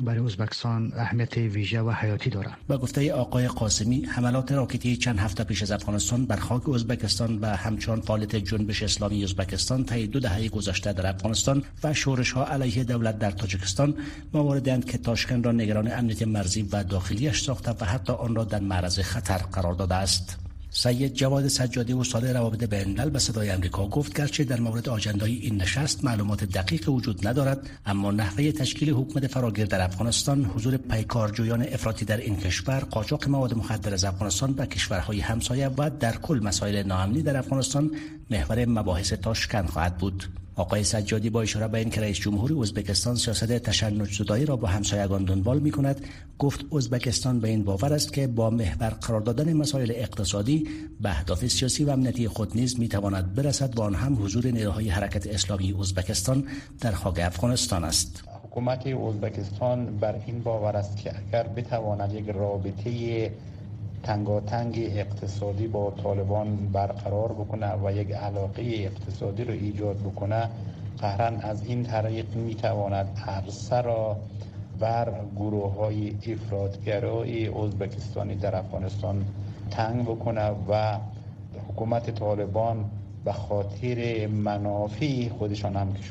برای 0.00 0.24
ازبکستان 0.24 0.92
اهمیت 0.96 1.36
ویژه 1.36 1.80
و 1.80 1.90
حیاتی 1.90 2.30
دارد. 2.30 2.56
با 2.68 2.78
گفته 2.78 3.12
آقای 3.12 3.48
قاسمی 3.48 4.04
حملات 4.04 4.52
راکتی 4.52 4.96
چند 4.96 5.18
هفته 5.18 5.44
پیش 5.44 5.62
از 5.62 5.70
افغانستان 5.70 6.26
بر 6.26 6.36
خاک 6.36 6.68
ازبکستان 6.68 7.38
و 7.38 7.46
همچنان 7.46 8.00
فعالیت 8.00 8.36
جنبش 8.36 8.82
اسلامی 8.82 9.24
ازبکستان 9.24 9.84
طی 9.84 10.06
دو 10.06 10.20
دهه 10.20 10.48
گذشته 10.48 10.92
در 10.92 11.06
افغانستان 11.06 11.64
و 11.84 11.94
شورش 11.94 12.32
ها 12.32 12.46
علیه 12.46 12.84
دولت 12.84 13.18
در 13.18 13.30
تاجیکستان 13.30 13.94
مواردند 14.34 14.84
که 14.84 14.98
تاشکند 14.98 15.46
را 15.46 15.52
نگران 15.52 15.92
امنیت 15.92 16.22
مرزی 16.22 16.62
و 16.72 16.84
داخلیش 16.84 17.42
ساخته 17.42 17.70
و 17.70 17.84
حتی 17.84 18.12
آن 18.12 18.34
را 18.34 18.44
در 18.44 18.60
معرض 18.60 18.98
خطر 18.98 19.38
قرار 19.38 19.74
داده 19.74 19.94
است. 19.94 20.49
سید 20.72 21.14
جواد 21.14 21.48
سجادی 21.48 21.92
استاد 21.92 22.26
روابط 22.26 22.64
بین‌الملل 22.64 23.10
به 23.10 23.18
صدای 23.18 23.50
آمریکا 23.50 23.86
گفت 23.86 24.14
گرچه 24.20 24.44
در 24.44 24.60
مورد 24.60 24.88
آجندای 24.88 25.34
این 25.34 25.62
نشست 25.62 26.04
معلومات 26.04 26.44
دقیق 26.44 26.88
وجود 26.88 27.28
ندارد 27.28 27.70
اما 27.86 28.10
نحوه 28.10 28.52
تشکیل 28.52 28.90
حکومت 28.90 29.26
فراگیر 29.26 29.66
در 29.66 29.80
افغانستان 29.80 30.44
حضور 30.44 30.76
پیکارجویان 30.76 31.62
افراطی 31.62 32.04
در 32.04 32.16
این 32.16 32.36
کشور 32.36 32.80
قاچاق 32.80 33.28
مواد 33.28 33.54
مخدر 33.54 33.94
از 33.94 34.04
افغانستان 34.04 34.52
به 34.52 34.66
کشورهای 34.66 35.20
همسایه 35.20 35.68
و 35.68 35.90
در 36.00 36.16
کل 36.16 36.40
مسائل 36.42 36.82
ناامنی 36.82 37.22
در 37.22 37.36
افغانستان 37.36 37.90
محور 38.30 38.64
مباحث 38.64 39.12
تاشکند 39.12 39.68
خواهد 39.68 39.96
بود. 39.98 40.24
آقای 40.60 40.84
سجادی 40.84 41.30
با 41.30 41.42
اشاره 41.42 41.68
به 41.68 41.78
اینکه 41.78 42.00
رئیس 42.00 42.16
جمهور 42.16 42.62
ازبکستان 42.62 43.14
سیاست 43.16 43.58
تشنج 43.58 44.16
زدایی 44.18 44.46
را 44.46 44.56
با 44.56 44.68
همسایگان 44.68 45.24
دنبال 45.24 45.58
می 45.58 45.70
کند 45.70 46.06
گفت 46.38 46.64
ازبکستان 46.76 47.40
به 47.40 47.48
این 47.48 47.64
باور 47.64 47.92
است 47.92 48.12
که 48.12 48.26
با 48.26 48.50
محور 48.50 48.90
قرار 48.90 49.20
دادن 49.20 49.52
مسائل 49.52 49.92
اقتصادی 49.94 50.68
به 51.00 51.08
اهداف 51.08 51.46
سیاسی 51.46 51.84
و 51.84 51.90
امنیتی 51.90 52.28
خود 52.28 52.56
نیز 52.56 52.80
می 52.80 52.88
تواند 52.88 53.34
برسد 53.34 53.78
و 53.78 53.82
آن 53.82 53.94
هم 53.94 54.24
حضور 54.24 54.46
نیروهای 54.46 54.88
حرکت 54.88 55.26
اسلامی 55.26 55.74
ازبکستان 55.80 56.44
در 56.80 56.92
خاک 56.92 57.18
افغانستان 57.18 57.84
است. 57.84 58.22
حکومت 58.44 58.86
ازبکستان 58.86 59.96
بر 59.96 60.14
این 60.26 60.42
باور 60.42 60.76
است 60.76 60.96
که 60.96 61.12
اگر 61.18 61.42
بتواند 61.42 62.14
یک 62.14 62.28
رابطه 62.28 63.30
تنگاتنگ 64.02 64.74
اقتصادی 64.78 65.66
با 65.66 65.90
طالبان 66.02 66.56
برقرار 66.72 67.32
بکنه 67.32 67.74
و 67.84 67.92
یک 67.92 68.12
علاقه 68.12 68.62
اقتصادی 68.62 69.44
رو 69.44 69.52
ایجاد 69.52 69.96
بکنه 69.96 70.48
قهرن 71.00 71.36
از 71.36 71.64
این 71.66 71.82
طریق 71.82 72.34
می‌تواند 72.36 73.08
عرصه 73.26 73.80
را 73.80 74.16
بر 74.80 75.12
گروه 75.36 75.74
های 75.74 76.14
افرادگرای 76.26 77.48
ازبکستانی 77.48 78.34
در 78.34 78.56
افغانستان 78.56 79.24
تنگ 79.70 80.04
بکنه 80.04 80.50
و 80.68 80.98
حکومت 81.68 82.10
طالبان 82.10 82.84
به 83.24 83.32
خاطر 83.32 84.26
منافع 84.26 85.28
خودشان 85.28 85.76
هم 85.76 85.92
که 85.92 86.02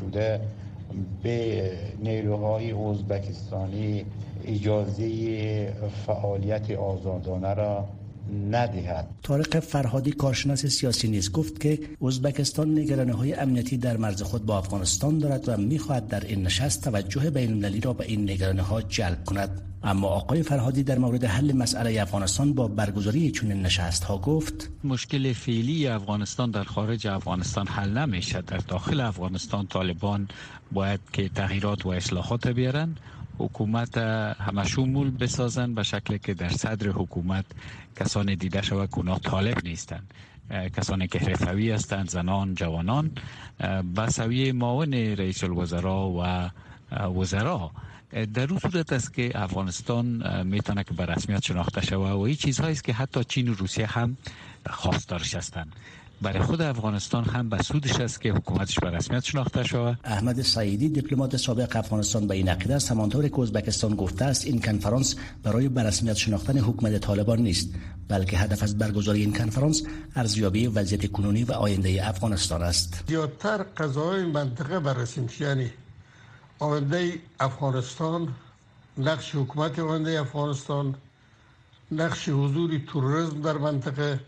به 1.24 1.72
نیروهای 2.00 2.72
ازبکستانی 2.72 4.06
اجازه 4.46 5.74
فعالیت 6.06 6.72
آزادانه 6.72 7.54
را 7.54 7.86
ندهد. 8.52 9.08
طارق 9.24 9.60
فرهادی 9.60 10.12
کارشناس 10.12 10.66
سیاسی 10.66 11.08
نیز 11.08 11.32
گفت 11.32 11.60
که 11.60 11.80
ازبکستان 12.02 12.80
نگرانه 12.80 13.14
های 13.14 13.34
امنیتی 13.34 13.78
در 13.78 13.98
مرز 13.98 14.22
خود 14.22 14.46
با 14.46 14.58
افغانستان 14.58 15.20
دارد 15.20 15.50
و 15.50 15.58
می‌خواهد 15.58 16.08
در 16.08 16.26
این 16.26 16.44
نشست 16.44 16.84
توجه 16.84 17.30
بین 17.30 17.50
المللی 17.52 17.80
را 17.80 17.94
به 17.94 18.06
این 18.06 18.24
نگرانه 18.30 18.62
ها 18.62 18.82
جلب 18.82 19.26
کند. 19.26 19.62
اما 19.84 20.08
آقای 20.08 20.44
فرهادی 20.44 20.84
در 20.84 20.98
مورد 20.98 21.26
حل 21.26 21.52
مسئله 21.52 22.02
افغانستان 22.02 22.54
با 22.54 22.68
برگزاری 22.68 23.32
چون 23.32 23.52
نشست 23.52 24.04
ها 24.04 24.18
گفت 24.18 24.70
مشکل 24.84 25.34
فعلی 25.34 25.88
افغانستان 25.88 26.52
در 26.52 26.64
خارج 26.64 27.08
افغانستان 27.08 27.68
حل 27.68 27.98
نمیشه 27.98 28.42
در 28.42 28.58
داخل 28.58 29.00
افغانستان 29.00 29.68
طالبان 29.68 30.28
باید 30.72 31.00
که 31.14 31.30
تغییرات 31.30 31.86
و 31.86 31.90
اصلاحات 31.90 32.48
بیارن. 32.48 32.96
حکومت 33.40 33.98
همه 33.98 34.68
شمول 34.68 35.12
بسازن 35.12 35.74
به 35.74 35.84
شکلی 35.84 36.20
که 36.20 36.34
در 36.34 36.50
صدر 36.50 36.90
حکومت 36.90 37.46
کسان 38.00 38.36
دیده 38.36 38.62
شود 38.62 38.90
که 38.90 39.30
طالب 39.30 39.58
نیستند 39.64 40.14
کسانی 40.78 41.08
که 41.08 41.20
حرفوی 41.20 41.72
هستند 41.72 42.10
زنان 42.10 42.56
جوانان 42.56 43.12
به 43.96 44.10
سویه 44.10 44.54
معاون 44.54 44.94
رئیس 44.94 45.44
الوزراء 45.44 46.08
و 46.08 46.50
وزرا. 47.20 47.72
در 48.34 48.50
اون 48.50 48.60
صورت 48.60 48.94
است 48.94 49.14
که 49.14 49.32
افغانستان 49.36 50.06
می‌تونه 50.44 50.84
که 50.84 50.94
به 50.94 51.06
رسمیت 51.06 51.44
شناخته 51.44 51.82
شود 51.82 52.12
و 52.12 52.20
این 52.20 52.36
چیزهایی 52.36 52.72
است 52.72 52.84
که 52.84 52.94
حتی 52.94 53.24
چین 53.24 53.48
و 53.48 53.54
روسیه 53.54 53.86
هم 53.86 54.18
خواستارش 54.70 55.36
هستند 55.36 55.74
برای 56.22 56.40
خود 56.40 56.62
افغانستان 56.62 57.24
هم 57.24 57.50
به 57.50 57.62
سودش 57.62 58.00
است 58.00 58.22
که 58.22 58.32
حکومتش 58.32 58.80
به 58.80 58.90
رسمیت 58.90 59.24
شناخته 59.24 59.64
شود. 59.64 60.00
احمد 60.04 60.42
سعیدی 60.42 60.90
دیپلمات 60.90 61.38
سابق 61.38 61.76
افغانستان 61.76 62.28
به 62.28 62.36
این 62.36 62.50
عقیده 62.50 62.76
است. 62.76 62.92
همانطور 62.92 63.28
که 63.28 63.40
ازبکستان 63.40 63.96
گفته 63.96 64.26
است 64.26 64.46
این 64.46 64.62
کنفرانس 64.62 65.16
برای 65.44 65.70
به 65.70 65.84
رسمیت 65.84 66.14
شناختن 66.14 66.58
حکومت 66.58 66.98
طالبان 66.98 67.40
نیست 67.40 67.70
بلکه 68.08 68.38
هدف 68.38 68.64
از 68.64 68.78
برگزاری 68.78 69.22
این 69.22 69.34
کنفرانس 69.34 69.84
ارزیابی 70.16 70.68
وضعیت 70.68 71.12
کنونی 71.12 71.44
و 71.44 71.52
آینده 71.52 72.08
افغانستان 72.10 72.62
است. 72.64 73.04
زیادتر 73.08 73.58
قضاهای 73.58 74.26
منطقه 74.26 74.80
بررسی 74.80 75.22
میشه. 75.22 75.46
یعنی 75.46 75.72
آینده 76.60 77.14
افغانستان 77.40 78.36
نقش 78.98 79.36
حکومت 79.36 79.80
آینده 79.80 80.20
افغانستان 80.22 80.96
نقش 81.92 82.30
حضور 82.30 82.82
تروریسم 82.88 83.42
در 83.42 83.58
منطقه 83.58 84.20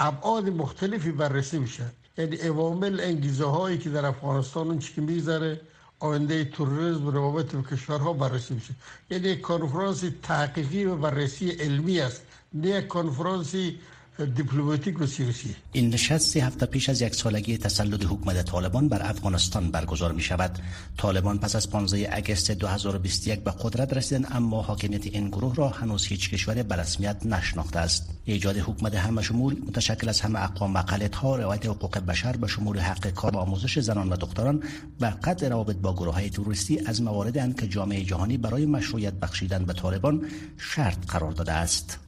ابعاد 0.00 0.48
مختلفی 0.48 1.12
بررسی 1.12 1.58
میشه. 1.58 1.84
یعنی 2.18 2.36
عوامل 2.36 3.00
انگیزه 3.00 3.44
هایی 3.44 3.78
که 3.78 3.90
در 3.90 4.06
افغانستان 4.06 4.66
اون 4.66 4.78
که 4.78 5.00
می‌ذاره 5.00 5.60
آینده 5.98 6.44
توریسم 6.44 7.06
روابط 7.06 7.54
و 7.54 7.62
کشورها 7.62 8.12
بررسی 8.12 8.54
میشه. 8.54 8.74
یعنی 9.10 9.28
یک 9.28 9.40
کنفرانس 9.40 10.04
تحقیقی 10.22 10.84
و 10.84 10.96
بررسی 10.96 11.50
علمی 11.50 12.00
است. 12.00 12.22
نه 12.54 12.82
کنفرانسی 12.82 13.78
دیپلماتیک 14.24 15.00
و 15.00 15.06
سیاسی. 15.06 15.56
این 15.72 15.90
نشست 15.90 16.28
سه 16.28 16.44
هفته 16.44 16.66
پیش 16.66 16.88
از 16.88 17.02
یک 17.02 17.14
سالگی 17.14 17.58
تسلط 17.58 18.04
حکومت 18.04 18.44
طالبان 18.44 18.88
بر 18.88 19.10
افغانستان 19.10 19.70
برگزار 19.70 20.12
می 20.12 20.22
شود 20.22 20.58
طالبان 20.96 21.38
پس 21.38 21.56
از 21.56 21.70
15 21.70 22.08
اگست 22.12 22.50
2021 22.50 23.40
به 23.40 23.50
قدرت 23.50 23.92
رسیدن 23.92 24.26
اما 24.30 24.62
حاکمیت 24.62 25.06
این 25.06 25.28
گروه 25.28 25.54
را 25.54 25.68
هنوز 25.68 26.06
هیچ 26.06 26.30
کشور 26.30 26.62
به 26.62 26.76
رسمیت 26.76 27.26
نشناخته 27.26 27.78
است. 27.78 28.10
ایجاد 28.24 28.56
حکومت 28.56 28.94
همه 28.94 29.22
شمول 29.22 29.56
متشکل 29.66 30.08
از 30.08 30.20
همه 30.20 30.42
اقوام 30.42 30.74
و 30.74 30.82
ها 31.14 31.36
روایت 31.36 31.66
حقوق 31.66 31.98
بشر 31.98 32.36
به 32.36 32.46
شمول 32.46 32.78
حق 32.78 33.10
کار 33.10 33.36
و 33.36 33.38
آموزش 33.38 33.78
زنان 33.78 34.08
و 34.08 34.16
دختران 34.16 34.62
و 35.00 35.12
قطع 35.24 35.48
روابط 35.48 35.76
با 35.76 35.94
گروه 35.94 36.14
های 36.14 36.30
توریستی 36.30 36.80
از 36.86 37.02
مواردی 37.02 37.54
که 37.54 37.68
جامعه 37.68 38.04
جهانی 38.04 38.36
برای 38.36 38.66
مشروعیت 38.66 39.14
بخشیدن 39.14 39.64
به 39.64 39.72
طالبان 39.72 40.26
شرط 40.58 41.06
قرار 41.06 41.32
داده 41.32 41.52
است. 41.52 41.98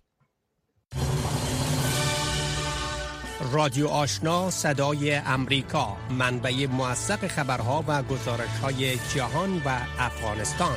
رادیو 3.43 3.89
آشنا 3.89 4.51
صدای 4.51 5.15
امریکا 5.15 5.97
منبع 6.11 6.67
موثق 6.67 7.27
خبرها 7.27 7.85
و 7.89 8.03
گزارش 8.03 8.59
های 8.63 8.97
جهان 8.97 9.63
و 9.65 9.79
افغانستان. 9.99 10.77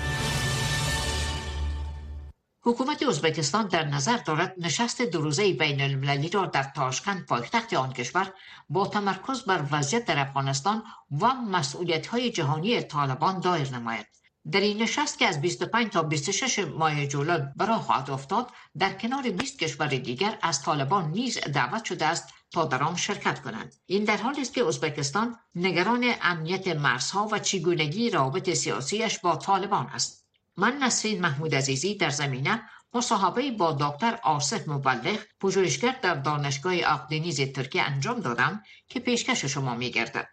حکومت 2.62 3.04
ازبکستان 3.04 3.68
در 3.68 3.86
نظر 3.86 4.18
دارد 4.18 4.56
نشست 4.58 5.02
دو 5.02 5.22
روزه 5.22 5.54
بین 5.54 5.82
المللی 5.82 6.30
را 6.30 6.46
در 6.46 6.64
تاشکند 6.64 7.26
پایتخت 7.26 7.74
آن 7.74 7.94
کشور 7.94 8.34
با 8.70 8.88
تمرکز 8.88 9.44
بر 9.44 9.66
وضعیت 9.72 10.06
در 10.06 10.20
افغانستان 10.20 10.84
و 11.22 11.34
مسئولیت 11.34 12.08
های 12.08 12.32
جهانی 12.32 12.82
طالبان 12.82 13.40
دایر 13.40 13.70
نماید. 13.70 14.08
در 14.52 14.60
این 14.60 14.82
نشست 14.82 15.20
که 15.20 15.26
از 15.26 15.42
25 15.42 15.92
تا 15.92 16.04
26 16.04 16.60
ماه 16.60 17.06
جولای 17.06 17.42
برای 17.56 17.78
خواهد 17.78 18.10
افتاد 18.10 18.50
در 18.80 18.94
کنار 18.94 19.32
20 19.32 19.60
کشور 19.60 19.88
دیگر 19.88 20.38
از 20.42 20.62
طالبان 20.62 21.12
نیز 21.12 21.40
دعوت 21.40 21.86
شده 21.86 22.06
است 22.06 22.34
تا 22.54 22.66
در 22.66 22.84
آن 22.84 22.96
شرکت 22.96 23.42
کنند. 23.42 23.76
این 23.86 24.04
در 24.04 24.18
حالی 24.18 24.42
است 24.42 24.54
که 24.54 24.66
ازبکستان 24.66 25.40
نگران 25.56 26.16
امنیت 26.22 26.68
مرزها 26.68 27.28
و 27.32 27.40
چگونگی 27.40 28.10
رابط 28.10 28.54
سیاسیش 28.54 29.20
با 29.20 29.36
طالبان 29.36 29.86
است. 29.86 30.26
من 30.58 30.78
نسرین 30.78 31.22
محمود 31.22 31.56
عزیزی 31.56 31.96
در 31.96 32.10
زمینه 32.10 32.62
مصاحبه 32.94 33.52
با 33.52 33.78
دکتر 33.80 34.20
آصف 34.24 34.68
مبلغ 34.68 35.20
پژوهشگر 35.42 36.00
در 36.02 36.14
دانشگاه 36.14 36.74
اقدینیز 36.74 37.42
ترکیه 37.42 37.82
انجام 37.82 38.20
دادم 38.20 38.64
که 38.90 39.00
پیشکش 39.00 39.46
شما 39.46 39.76
میگردد. 39.76 40.28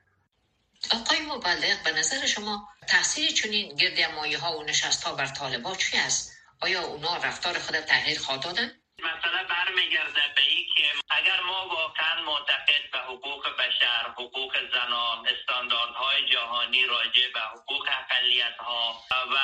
آقای 0.91 1.21
مبلغ 1.21 1.83
به 1.85 1.93
نظر 1.99 2.27
شما 2.27 2.69
تاثیر 2.89 3.31
چنین 3.31 3.77
گردمایی 3.77 4.35
ها 4.35 4.59
و 4.59 4.63
نشست 4.63 5.05
ها 5.05 5.15
بر 5.15 5.27
طالبان 5.27 5.75
چی 5.75 5.97
است؟ 5.97 6.33
آیا 6.61 6.83
اونا 6.83 7.17
رفتار 7.17 7.59
خود 7.59 7.81
تغییر 7.81 8.19
خواهد 8.19 8.41
دادن 8.41 8.71
مسئله 9.05 9.43
برمیگرده 9.45 10.21
به 10.37 10.43
این 10.43 10.67
که 10.77 10.85
اگر 11.11 11.41
ما 11.41 11.69
واقعا 11.69 12.23
معتقد 12.23 12.91
به 12.93 12.99
حقوق 12.99 13.49
بشر 13.57 14.03
حقوق 14.17 14.57
زنان 14.73 15.29
استانداردهای 15.29 16.29
جهانی 16.29 16.87
راجع 16.87 17.33
به 17.35 17.41
حقوق 17.41 17.89
اقلیت 18.01 18.57
ها 18.57 19.03
و 19.11 19.37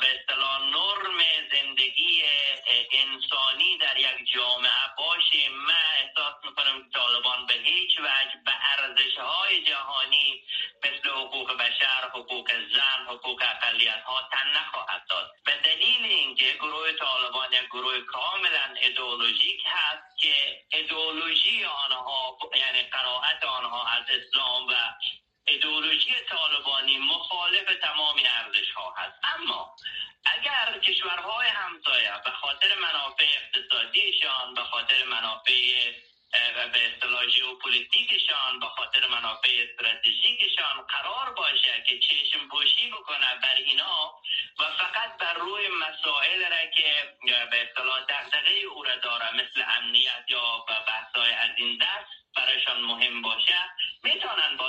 به 0.00 0.20
اصطلاح 0.20 0.60
نرم 0.60 1.18
زندگی 1.52 2.22
انسانی 2.92 3.78
در 3.78 3.96
یک 3.98 4.32
جامعه 4.34 4.88
باشیم 4.98 5.52
من 5.52 5.88
احساس 6.00 6.34
می‌کنم 6.44 6.90
طالبان 6.94 7.46
به 7.46 7.54
هیچ 7.54 7.98
وجه 7.98 8.36
به 8.44 8.52
ارزش 8.72 9.18
های 9.18 9.64
جهانی 9.64 10.42
مثل 10.84 11.08
حقوق 11.08 11.52
بشر 11.52 12.08
حقوق 12.14 12.50
زن 12.50 13.06
حقوق 13.08 13.42
اقلیت 13.42 14.02
ها 14.02 14.28
تن 14.32 14.48
نخواهد 14.56 15.02
داد 15.10 15.30
به 15.44 15.52
دلیل 15.64 16.04
اینکه 16.04 16.52
گروه 16.52 16.92
طالبان 16.92 17.52
یک 17.52 17.57
گروه 17.72 18.00
کاملا 18.00 18.74
ایدئولوژیک 18.82 19.62
هست 19.66 20.18
که 20.18 20.34
ایدئولوژی 20.72 21.64
آنها 21.64 22.38
یعنی 22.56 22.82
قرائت 22.82 23.44
آنها 23.44 23.86
از 23.86 24.04
اسلام 24.08 24.57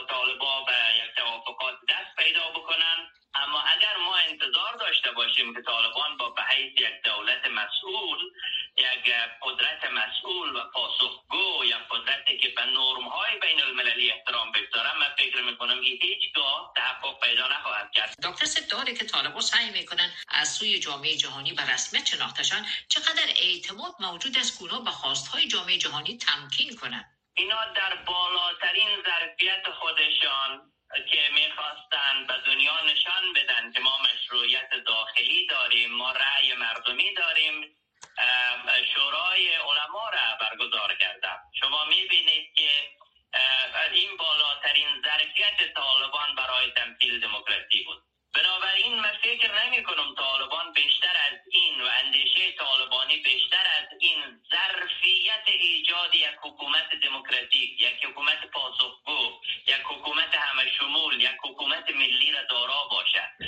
طالبا 0.10 0.63
به 0.63 0.74
یک 1.04 1.12
توافقات 1.17 1.76
دست 1.89 2.15
پیدا 2.17 2.50
بکنن. 2.50 3.10
اما 3.34 3.62
اگر 3.62 3.98
ما 3.98 4.15
انتظار 4.15 4.74
داشته 4.80 5.12
باشیم 5.12 5.54
که 5.56 5.62
طالبان 5.62 6.17
با 6.17 6.30
به 6.30 6.43
حیث 6.43 6.80
یک 6.80 7.02
دولت 7.04 7.48
مسئول 7.48 8.19
یک 8.78 9.13
قدرت 9.41 9.86
مسئول 9.91 10.56
و 10.56 10.63
پاسخگو 10.74 11.65
یا 11.65 11.78
قدرتی 11.91 12.38
که 12.38 12.50
به 12.50 12.65
نرم 12.65 13.08
های 13.08 13.39
بین 13.39 13.62
المللی 13.62 14.12
احترام 14.12 14.52
بگذارم 14.52 14.98
من 15.00 15.15
فکر 15.17 15.41
می‌کنم 15.41 15.82
که 15.82 15.89
هیچگاه 16.02 16.74
تحقق 16.76 17.19
پیدا 17.19 17.48
نخواهد 17.48 17.91
کرد. 17.91 18.15
دکتر 18.24 18.62
داره 18.72 18.93
که 18.93 19.06
طالبان 19.06 19.41
سعی 19.41 19.69
می‌کنن 19.69 20.12
از 20.28 20.54
سوی 20.54 20.80
جامعه 20.80 21.15
جهانی 21.17 21.54
به 21.54 21.74
رسمیت 21.74 22.06
شناختشان 22.06 22.65
چقدر 22.89 23.28
اعتماد 23.36 23.93
موجود 24.00 24.38
است 24.38 24.60
که 24.60 24.65
به 24.86 24.91
خواستهای 24.91 25.48
جامعه 25.48 25.78
جهانی 25.78 26.17
تمکین 26.17 26.76
کنند 26.76 27.06
اینا 27.34 27.65
در 27.76 27.95
بالاترین 27.95 28.89
ظرفیت 29.06 29.72
خودشان 29.80 30.72
که 31.12 31.30
می‌خواستن 31.34 32.28
به 32.28 32.34
دنیا 32.45 32.82
نشان 32.82 33.34
بدن 33.34 33.72
که 33.72 33.80
ما 33.80 33.98
مشروعیت 33.98 34.69
داخلی 34.88 35.48
داریم 35.48 35.91
ما 35.91 36.12
رأی 36.12 36.54
مردمی 36.54 37.13
داریم 37.13 37.76
شورای 38.93 39.56
علما 39.56 40.10
را 40.10 40.38
برگزار 40.41 40.95
کردن 40.95 41.38
شما 41.60 41.86
می‌بینید 41.86 42.54
که 42.56 42.69
این 43.93 44.17
بالاترین 44.17 44.88
ظرفیت 45.06 45.74
طالبان 45.74 46.36
برای 46.36 46.72
تمثیل 46.72 47.19
دموکراسی 47.19 47.84
بود 47.84 48.04
بنابراین 48.36 49.00
من 49.00 49.17
فکر 49.24 49.65
نمی 49.65 49.84
کنم 49.84 50.15
طالبان 50.15 50.74
بیشتر 50.74 51.15
از 51.32 51.39
این 51.52 51.82
و 51.82 51.89
اندیشه 51.93 52.52
طالبانی 52.52 53.17
بیشتر 53.17 53.67
از 53.80 53.88
این 54.00 54.41
ظرفیت 54.52 55.43
ایجاد 55.48 56.15
یک 56.29 56.39
حکومت 56.43 56.89
دموکراتیک 57.03 57.81
یک 57.81 58.05
حکومت 58.05 58.45
پاسخگو 58.53 59.41
یک 59.67 59.83
حکومت 59.85 60.35
همه 60.35 60.71
شمول 60.79 61.21
یک 61.21 61.37
حکومت 61.45 61.91
ملی 61.91 62.31
را 62.31 62.43
دارا 62.51 62.87
باشد. 62.91 63.38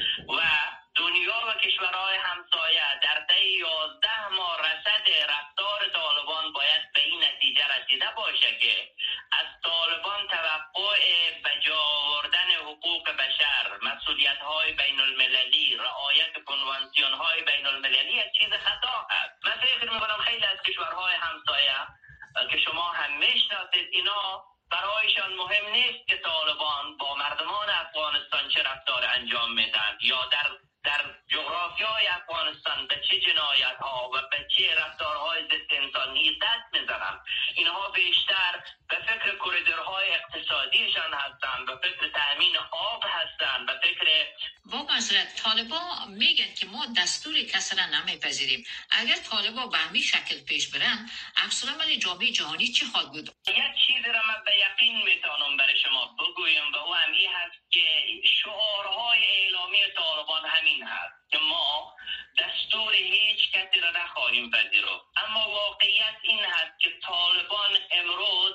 اگر 49.01 49.15
طالبا 49.15 49.67
به 49.67 49.77
همین 49.77 50.01
شکل 50.01 50.39
پیش 50.39 50.67
برن 50.67 51.09
عکس 51.37 51.65
جامعه 51.99 52.31
جهانی 52.31 52.67
چی 52.67 52.85
خواهد 52.85 53.11
بود؟ 53.11 53.29
یک 53.47 53.55
چیز 53.87 54.05
را 54.05 54.21
من 54.27 54.43
به 54.45 54.51
یقین 54.65 54.97
می‌تونم 55.03 55.57
برای 55.57 55.79
شما 55.79 56.15
بگویم 56.19 56.73
و 56.73 56.77
او 56.77 56.95
هم 56.95 57.13
هست 57.13 57.71
که 57.71 57.85
شعارهای 58.43 59.19
اعلامی 59.25 59.77
طالبان 59.95 60.45
همین 60.45 60.83
هست 60.83 61.31
که 61.31 61.37
ما 61.37 61.95
دستور 62.39 62.93
هیچ 62.93 63.51
کسی 63.53 63.79
را 63.79 63.91
نخواهیم 63.91 64.51
پذیرفت. 64.51 65.05
اما 65.17 65.49
واقعیت 65.49 66.17
این 66.21 66.39
هست 66.39 66.79
که 66.79 66.89
طالبان 67.07 67.77
امروز 67.91 68.53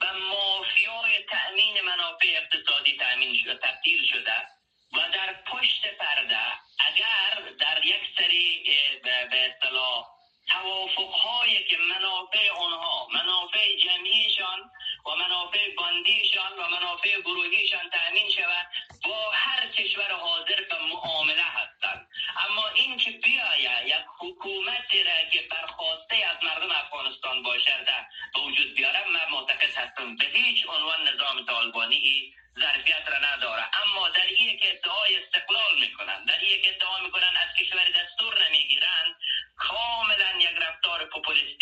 و 0.00 0.04
مافیای 0.14 1.24
تأمین 1.30 1.80
منافع 1.80 2.26
اقتصادی 2.26 2.96
تأمین 2.96 3.38
شده 3.44 3.54
تبدیل 3.54 4.06
شده. 4.12 4.61
و 4.92 4.98
در 5.12 5.32
پشت 5.46 5.86
پرده 5.98 6.38
اگر 6.78 7.50
در 7.60 7.86
یک 7.86 8.00
سری 8.18 8.64
به 9.04 9.50
اصطلاح 9.50 10.06
توافق 10.46 11.12
هایی 11.14 11.64
که 11.64 11.76
منافع 11.76 12.50
آنها 12.50 13.08
منافع 13.14 13.76
جمعیشان 13.84 14.70
و 15.06 15.10
منافع 15.16 15.74
باندیشان 15.74 16.52
و 16.58 16.68
منافع 16.68 17.20
گروهیشان 17.20 17.90
تأمین 17.90 18.30
شود 18.30 18.66
با 19.04 19.30
هر 19.30 19.66
کشور 19.66 20.12
حاضر 20.12 20.62
به 20.70 20.78
معامله 20.92 21.42
هستند. 21.42 22.08
اما 22.48 22.68
این 22.68 22.96
که 22.96 23.10
بیاید 23.10 23.86
یک 23.86 24.04
حکومتی 24.18 25.02
را 25.04 25.24
که 25.32 25.40
برخواسته 25.50 26.16
از 26.16 26.36
مردم 26.42 26.70
افغانستان 26.70 27.42
باشد 27.42 27.86
به 28.34 28.40
وجود 28.40 28.74
بیاره 28.74 29.08
من 29.08 29.30
معتقد 29.30 29.74
هستم 29.76 30.16
به 30.16 30.24
هیچ 30.24 30.66
عنوان 30.66 31.08
نظام 31.08 31.46
طالبانی 31.46 32.34
ظرفیت 32.60 33.08
را 33.08 33.18
نداره 33.18 33.64
اما 33.82 34.08
در 34.08 34.26
این 34.26 34.58
که 34.58 34.70
ادعای 34.70 35.16
استقلال 35.16 35.80
می‌کنن 35.80 36.24
در 36.24 36.38
این 36.38 36.62
که 36.62 36.74
ادعا 36.76 36.98
می‌کنن 36.98 37.36
از 37.36 37.56
کشور 37.60 37.84
دستور 37.84 38.48
نمی‌گیرند 38.48 39.14
کاملا 39.56 40.30
یک 40.40 40.56
رفتار 40.56 41.04
پوپولیستی 41.04 41.61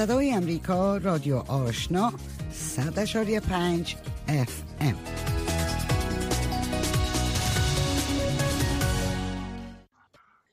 صدای 0.00 0.32
امریکا 0.32 0.96
رادیو 0.96 1.36
آشنا 1.36 2.12
100.5 2.76 3.94
اف 4.28 4.62
ام. 4.80 4.98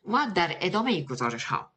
و 0.07 0.31
در 0.36 0.55
ادامه 0.62 1.01
گزارش 1.01 1.43
ها 1.43 1.71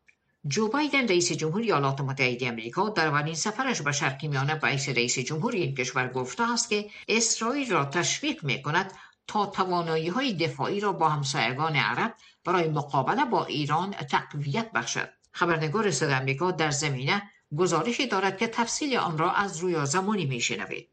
جو 0.46 0.68
بایدن 0.68 1.08
رئیس 1.08 1.32
جمهوری 1.32 1.64
ایالات 1.64 2.00
متحده 2.00 2.46
امریکا 2.46 2.88
در 2.88 3.06
اولین 3.06 3.34
سفرش 3.34 3.82
به 3.82 3.92
شرق 3.92 4.24
میانه 4.24 4.54
باعث 4.54 4.88
رئیس 4.88 5.18
جمهوری 5.18 5.62
این 5.62 5.74
کشور 5.74 6.08
گفته 6.08 6.52
است 6.52 6.68
که 6.68 6.90
اسرائیل 7.08 7.70
را 7.72 7.84
تشویق 7.84 8.44
می 8.44 8.62
کند 8.62 8.92
تا 9.26 9.46
توانایی 9.46 10.08
های 10.08 10.32
دفاعی 10.32 10.80
را 10.80 10.92
با 10.92 11.08
همسایگان 11.08 11.76
عرب 11.76 12.14
برای 12.44 12.68
مقابله 12.68 13.24
با 13.24 13.44
ایران 13.44 13.90
تقویت 13.90 14.72
بخشد. 14.72 15.08
خبرنگار 15.32 15.90
صدا 15.90 16.14
امریکا 16.14 16.50
در 16.50 16.70
زمینه 16.70 17.22
گزارشی 17.56 18.06
دارد 18.06 18.38
که 18.38 18.46
تفصیل 18.46 18.96
آن 18.96 19.18
را 19.18 19.32
از 19.32 19.58
رویا 19.58 19.84
زمانی 19.84 20.26
میشنوید 20.26 20.88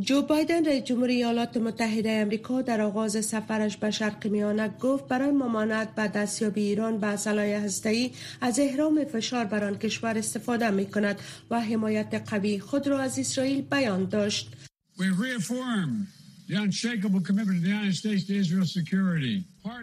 جو 0.00 0.22
بایدن 0.22 0.64
رئیس 0.64 0.84
جمهوری 0.84 1.14
ایالات 1.14 1.56
متحده 1.56 2.10
امریکا 2.10 2.62
در 2.62 2.80
آغاز 2.80 3.24
سفرش 3.24 3.76
به 3.76 3.90
شرق 3.90 4.26
میانه 4.26 4.68
گفت 4.68 5.08
برای 5.08 5.30
ممانعت 5.30 5.94
به 5.94 6.08
دستیابی 6.08 6.60
ایران 6.60 6.98
به 7.00 7.06
اسلحه 7.06 7.60
هسته‌ای 7.60 8.10
از 8.40 8.58
احرام 8.58 9.04
فشار 9.04 9.44
بر 9.44 9.64
آن 9.64 9.78
کشور 9.78 10.18
استفاده 10.18 10.70
می 10.70 10.86
کند 10.86 11.20
و 11.50 11.60
حمایت 11.60 12.22
قوی 12.30 12.58
خود 12.58 12.86
را 12.86 13.00
از 13.00 13.18
اسرائیل 13.18 13.62
بیان 13.62 14.04
داشت. 14.04 14.56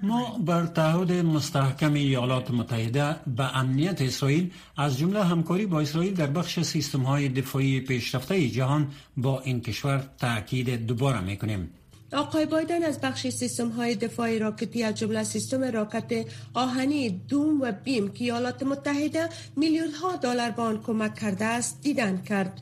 ما 0.03 0.37
بر 0.45 0.65
تعهد 0.65 1.11
مستحکم 1.11 1.93
ایالات 1.93 2.51
متحده 2.51 3.15
به 3.37 3.57
امنیت 3.57 4.01
اسرائیل 4.01 4.51
از 4.77 4.97
جمله 4.97 5.23
همکاری 5.23 5.65
با 5.65 5.81
اسرائیل 5.81 6.13
در 6.13 6.27
بخش 6.27 6.59
سیستم 6.59 7.01
های 7.01 7.29
دفاعی 7.29 7.79
پیشرفته 7.79 8.49
جهان 8.49 8.87
با 9.17 9.39
این 9.39 9.61
کشور 9.61 10.09
تاکید 10.17 10.85
دوباره 10.87 11.21
می 11.21 11.37
کنیم. 11.37 11.69
آقای 12.13 12.45
بایدن 12.45 12.83
از 12.83 13.01
بخش 13.01 13.27
سیستم 13.27 13.69
های 13.69 13.95
دفاعی 13.95 14.39
راکتی 14.39 14.83
از 14.83 14.95
جمله 14.95 15.23
سیستم 15.23 15.63
راکت 15.63 16.25
آهنی 16.53 17.09
دوم 17.09 17.61
و 17.61 17.71
بیم 17.71 18.07
که 18.07 18.23
ایالات 18.23 18.63
متحده 18.63 19.29
میلیون 19.55 19.91
ها 19.91 20.15
دلار 20.15 20.51
به 20.51 20.61
آن 20.61 20.81
کمک 20.81 21.15
کرده 21.15 21.45
است 21.45 21.81
دیدن 21.81 22.21
کرد. 22.21 22.61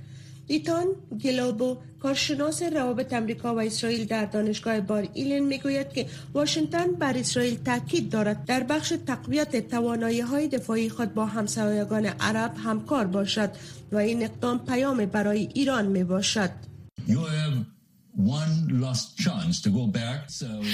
ایتان 0.49 0.87
گلوبو 1.23 1.77
کارشناس 2.01 2.63
روابط 2.63 3.13
امریکا 3.13 3.55
و 3.55 3.59
اسرائیل 3.61 4.05
در 4.05 4.25
دانشگاه 4.25 4.81
بار 4.81 5.07
ایلن 5.13 5.39
می‌گوید 5.39 5.89
که 5.89 6.05
واشنگتن 6.33 6.91
بر 6.91 7.17
اسرائیل 7.17 7.57
تاکید 7.65 8.09
دارد 8.09 8.45
در 8.45 8.63
بخش 8.63 8.93
تقویت 9.07 9.69
توانایی 9.69 10.19
های 10.19 10.47
دفاعی 10.47 10.89
خود 10.89 11.13
با 11.13 11.25
همسایگان 11.25 12.05
عرب 12.05 12.53
همکار 12.63 13.07
باشد 13.07 13.51
و 13.91 13.97
این 13.97 14.23
اقدام 14.23 14.65
پیام 14.65 15.05
برای 15.05 15.49
ایران 15.53 15.85
می 15.85 16.03
باشد. 16.03 16.51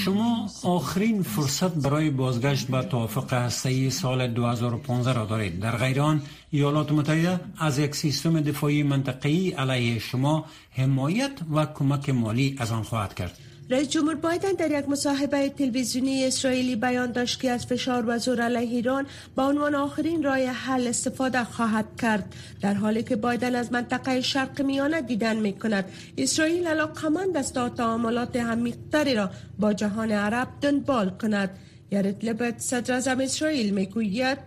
شما 0.06 0.50
آخرین 0.64 1.24
فرصت 1.24 1.74
برای 1.76 2.10
بازگشت 2.10 2.68
به 2.68 2.82
توافق 2.82 3.34
هسته‌ای 3.34 3.90
سال 3.90 4.28
2015 4.28 5.14
را 5.14 5.26
دارید. 5.26 5.60
در 5.60 5.78
غیر 5.78 6.02
آن 6.02 6.22
ایالات 6.52 6.92
متحده 6.92 7.40
از 7.58 7.80
یک 7.80 7.96
سیستم 7.96 8.42
دفاعی 8.42 8.84
منطقه‌ای 8.84 9.52
علیه 9.52 10.00
شما 10.00 10.46
حمایت 10.72 11.32
و 11.56 11.66
کمک 11.66 12.10
مالی 12.10 12.56
از 12.60 12.72
آن 12.72 12.84
خواهد 12.84 13.14
کرد. 13.14 13.38
رئیس 13.70 13.90
جمهور 13.90 14.16
بایدن 14.16 14.52
در 14.52 14.80
یک 14.80 14.90
مصاحبه 14.90 15.50
تلویزیونی 15.50 16.26
اسرائیلی 16.26 16.76
بیان 16.76 17.12
داشت 17.12 17.42
که 17.42 17.52
از 17.52 17.66
فشار 17.66 18.06
و 18.08 18.18
زور 18.20 18.42
علیه 18.42 18.70
ایران 18.70 19.06
با 19.36 19.48
عنوان 19.48 19.76
آخرین 19.76 20.24
راه 20.24 20.38
حل 20.38 20.88
استفاده 20.88 21.44
خواهد 21.44 21.86
کرد. 22.02 22.36
در 22.62 22.74
حالی 22.74 23.04
که 23.04 23.16
بایدن 23.16 23.56
از 23.56 23.72
منطقه 23.72 24.22
شرق 24.22 24.62
میانه 24.62 25.02
دیدن 25.02 25.36
می 25.36 25.54
کند 25.54 25.86
اسرائیل 26.18 26.68
علاقمند 26.68 27.38
است 27.38 27.54
تا 27.54 27.70
تعاملات 27.70 28.36
عمیقتری 28.36 29.14
را 29.14 29.32
با 29.60 29.74
جهان 29.74 30.12
عرب 30.12 30.48
دنبال 30.62 31.10
کند. 31.10 31.50
یارت 31.92 32.24
لبت 32.24 32.60
صدر 32.60 33.22
اسرائیل 33.22 33.74
می 33.74 33.86
گوید 33.86 34.38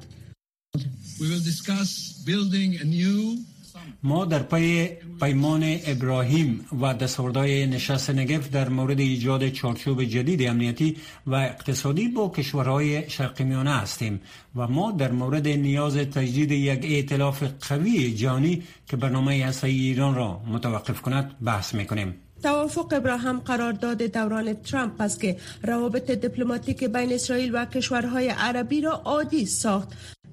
ما 4.02 4.24
در 4.24 4.42
پی 4.42 4.88
پیمان 5.20 5.78
ابراهیم 5.86 6.66
و 6.82 6.94
دستوردهای 6.94 7.66
نشست 7.66 8.10
نگف 8.10 8.50
در 8.50 8.68
مورد 8.68 9.00
ایجاد 9.00 9.48
چارچوب 9.48 10.04
جدید 10.04 10.42
امنیتی 10.42 10.96
و 11.26 11.34
اقتصادی 11.34 12.08
با 12.08 12.28
کشورهای 12.28 13.10
شرق 13.10 13.42
میانه 13.42 13.70
هستیم 13.70 14.20
و 14.56 14.66
ما 14.68 14.92
در 14.92 15.12
مورد 15.12 15.48
نیاز 15.48 15.96
تجدید 15.96 16.52
یک 16.52 16.84
ائتلاف 16.84 17.42
قوی 17.68 18.14
جانی 18.14 18.62
که 18.86 18.96
برنامه 18.96 19.44
هسته 19.44 19.66
ایران 19.66 20.14
را 20.14 20.40
متوقف 20.46 21.00
کند 21.02 21.36
بحث 21.44 21.74
می‌کنیم. 21.74 22.14
توافق 22.42 22.92
ابراهام 22.92 23.38
قرارداد 23.38 24.02
دوران 24.02 24.54
ترامپ 24.54 25.00
است 25.00 25.20
که 25.20 25.36
روابط 25.62 26.10
دیپلماتیک 26.10 26.84
بین 26.84 27.12
اسرائیل 27.12 27.50
و 27.54 27.64
کشورهای 27.64 28.28
عربی 28.28 28.80
را 28.80 28.92
عادی 28.92 29.46
ساخت. 29.46 29.88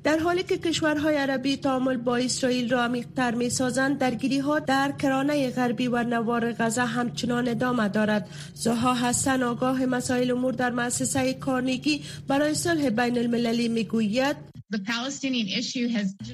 در 0.05 0.19
حالی 0.19 0.43
که 0.43 0.57
کشورهای 0.57 1.15
عربی 1.15 1.57
تعامل 1.57 1.97
با 1.97 2.17
اسرائیل 2.17 2.69
را 2.69 2.83
عمیقتر 2.83 3.35
می 3.35 3.49
سازند 3.49 3.97
درگیری 3.97 4.39
ها 4.39 4.59
در 4.59 4.91
کرانه 4.91 5.49
غربی 5.49 5.87
و 5.87 6.03
نوار 6.03 6.51
غزه 6.51 6.85
همچنان 6.85 7.47
ادامه 7.47 7.87
دارد. 7.87 8.29
زها 8.53 8.93
حسن 8.93 9.43
آگاه 9.43 9.85
مسائل 9.85 10.31
امور 10.31 10.53
در 10.53 10.71
مؤسسه 10.71 11.33
کارنگی 11.33 12.03
برای 12.27 12.53
صلح 12.53 12.89
بین 12.89 13.17
المللی 13.17 13.67
می 13.67 13.83
گوید 13.83 14.54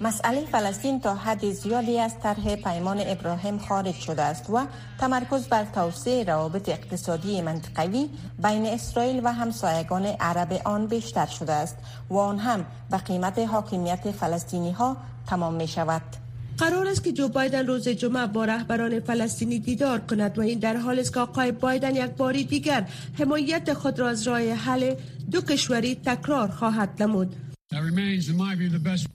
مسئله 0.02 0.46
فلسطین 0.46 1.00
تا 1.00 1.15
حد 1.15 1.52
زیادی 1.52 2.00
از 2.00 2.20
طرح 2.20 2.56
پیمان 2.56 2.98
ابراهیم 3.06 3.58
خارج 3.58 3.96
شده 3.96 4.22
است 4.22 4.50
و 4.50 4.67
تمرکز 5.00 5.48
بر 5.48 5.65
توسعه 5.65 6.24
روابط 6.24 6.70
اقتصادی 6.70 7.41
منطقوی 7.41 8.10
بین 8.44 8.65
اسرائیل 8.65 9.22
و 9.24 9.34
همسایگان 9.34 10.06
عرب 10.06 10.62
آن 10.65 10.88
بیشتر 10.88 11.26
شده 11.26 11.54
است 11.54 11.78
و 12.10 12.17
آن 12.17 12.39
هم 12.39 12.65
به 12.91 12.98
قیمت 12.98 13.39
حاکمیت 13.39 14.12
فلسطینی 14.12 14.72
ها 14.72 14.98
تمام 15.28 15.54
می 15.54 15.67
شود. 15.67 16.02
قرار 16.58 16.88
است 16.88 17.04
که 17.04 17.12
جو 17.12 17.28
بایدن 17.28 17.67
روز 17.67 17.89
جمعه 17.89 18.28
با 18.28 18.46
رهبران 18.46 19.00
فلسطینی 19.00 19.60
دیدار 19.60 20.00
کند 20.00 20.38
و 20.38 20.41
این 20.41 20.60
در 20.60 20.78
حال 20.78 21.00
است 21.00 21.13
که 21.13 21.20
آقای 21.20 21.52
بایدن 21.52 21.96
یک 21.96 22.12
باری 22.12 22.44
دیگر 22.44 22.88
حمایت 23.20 23.74
خود 23.74 24.00
را 24.00 24.10
از 24.10 24.28
راه 24.28 24.41
حل 24.41 24.96
دو 25.32 25.41
کشوری 25.41 25.96
تکرار 25.96 26.48
خواهد 26.48 27.04
نمود. 27.04 27.51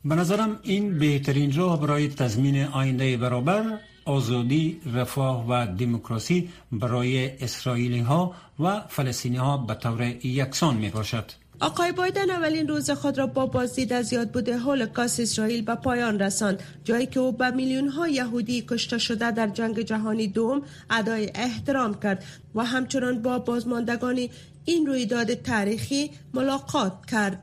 به 0.04 0.14
نظرم 0.14 0.58
این 0.62 0.98
بهترین 0.98 1.56
راه 1.56 1.80
برای 1.80 2.08
تضمین 2.08 2.64
آینده 2.64 3.16
برابر 3.16 3.78
آزادی، 4.04 4.80
رفاه 4.94 5.46
و 5.48 5.66
دموکراسی 5.78 6.48
برای 6.72 7.42
اسرائیلی 7.42 7.98
ها 7.98 8.34
و 8.60 8.80
فلسطینی 8.88 9.36
ها 9.36 9.56
به 9.56 9.74
طور 9.74 10.02
یکسان 10.24 10.76
می 10.76 10.88
باشد. 10.88 11.24
آقای 11.60 11.92
بایدن 11.92 12.30
اولین 12.30 12.68
روز 12.68 12.90
خود 12.90 13.18
را 13.18 13.26
با 13.26 13.46
بازدید 13.46 13.92
از 13.92 14.12
یاد 14.12 14.30
بوده 14.32 14.58
هولوکاست 14.58 15.20
اسرائیل 15.20 15.62
به 15.62 15.74
پایان 15.74 16.18
رساند 16.18 16.62
جایی 16.84 17.06
که 17.06 17.20
او 17.20 17.32
به 17.32 17.50
میلیون 17.50 17.88
ها 17.88 18.08
یهودی 18.08 18.64
کشته 18.68 18.98
شده 18.98 19.30
در 19.30 19.48
جنگ 19.48 19.80
جهانی 19.80 20.26
دوم 20.28 20.62
ادای 20.90 21.30
احترام 21.34 22.00
کرد 22.00 22.24
و 22.54 22.64
همچنان 22.64 23.22
با 23.22 23.38
بازماندگان 23.38 24.28
این 24.64 24.86
رویداد 24.86 25.34
تاریخی 25.34 26.10
ملاقات 26.34 27.06
کرد 27.06 27.42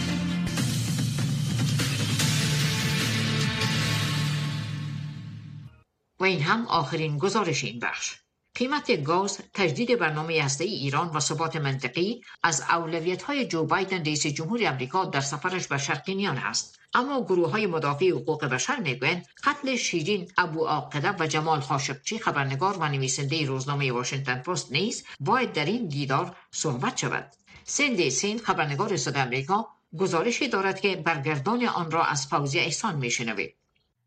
این 6.31 6.41
هم 6.41 6.67
آخرین 6.67 7.17
گزارش 7.17 7.63
این 7.63 7.79
بخش. 7.79 8.15
قیمت 8.55 9.03
گاز 9.03 9.39
تجدید 9.53 9.99
برنامه 9.99 10.41
هسته 10.43 10.63
ایران 10.63 11.07
و 11.07 11.19
ثبات 11.19 11.55
منطقی 11.55 12.21
از 12.43 12.61
اولویت 12.69 13.23
های 13.23 13.45
جو 13.45 13.65
بایدن 13.65 14.05
رئیس 14.05 14.27
جمهور 14.27 14.67
آمریکا 14.67 15.05
در 15.05 15.21
سفرش 15.21 15.67
به 15.67 15.77
شرق 15.77 16.09
میانه 16.09 16.45
است. 16.45 16.79
اما 16.93 17.23
گروه 17.23 17.51
های 17.51 17.67
مدافع 17.67 18.09
حقوق 18.09 18.45
بشر 18.45 18.79
می‌گویند 18.79 19.25
قتل 19.43 19.75
شیرین 19.75 20.31
ابو 20.37 20.65
عاقله 20.65 21.15
و 21.19 21.27
جمال 21.27 21.59
خاشقچی 21.59 22.19
خبرنگار 22.19 22.77
و 22.77 22.89
نویسنده 22.89 23.45
روزنامه 23.45 23.91
واشنگتن 23.91 24.35
پست 24.35 24.71
نیز 24.71 25.05
باید 25.19 25.53
در 25.53 25.65
این 25.65 25.87
دیدار 25.87 26.35
صحبت 26.51 26.97
شود. 26.97 27.31
سندی 27.63 28.09
سین 28.09 28.39
خبرنگار 28.39 28.97
صدا 28.97 29.21
آمریکا 29.21 29.67
گزارشی 29.97 30.47
دارد 30.47 30.81
که 30.81 30.95
برگردان 30.95 31.65
آن 31.65 31.91
را 31.91 32.03
از 32.03 32.27
فوزی 32.27 32.59
احسان 32.59 32.95
میشنوید. 32.95 33.60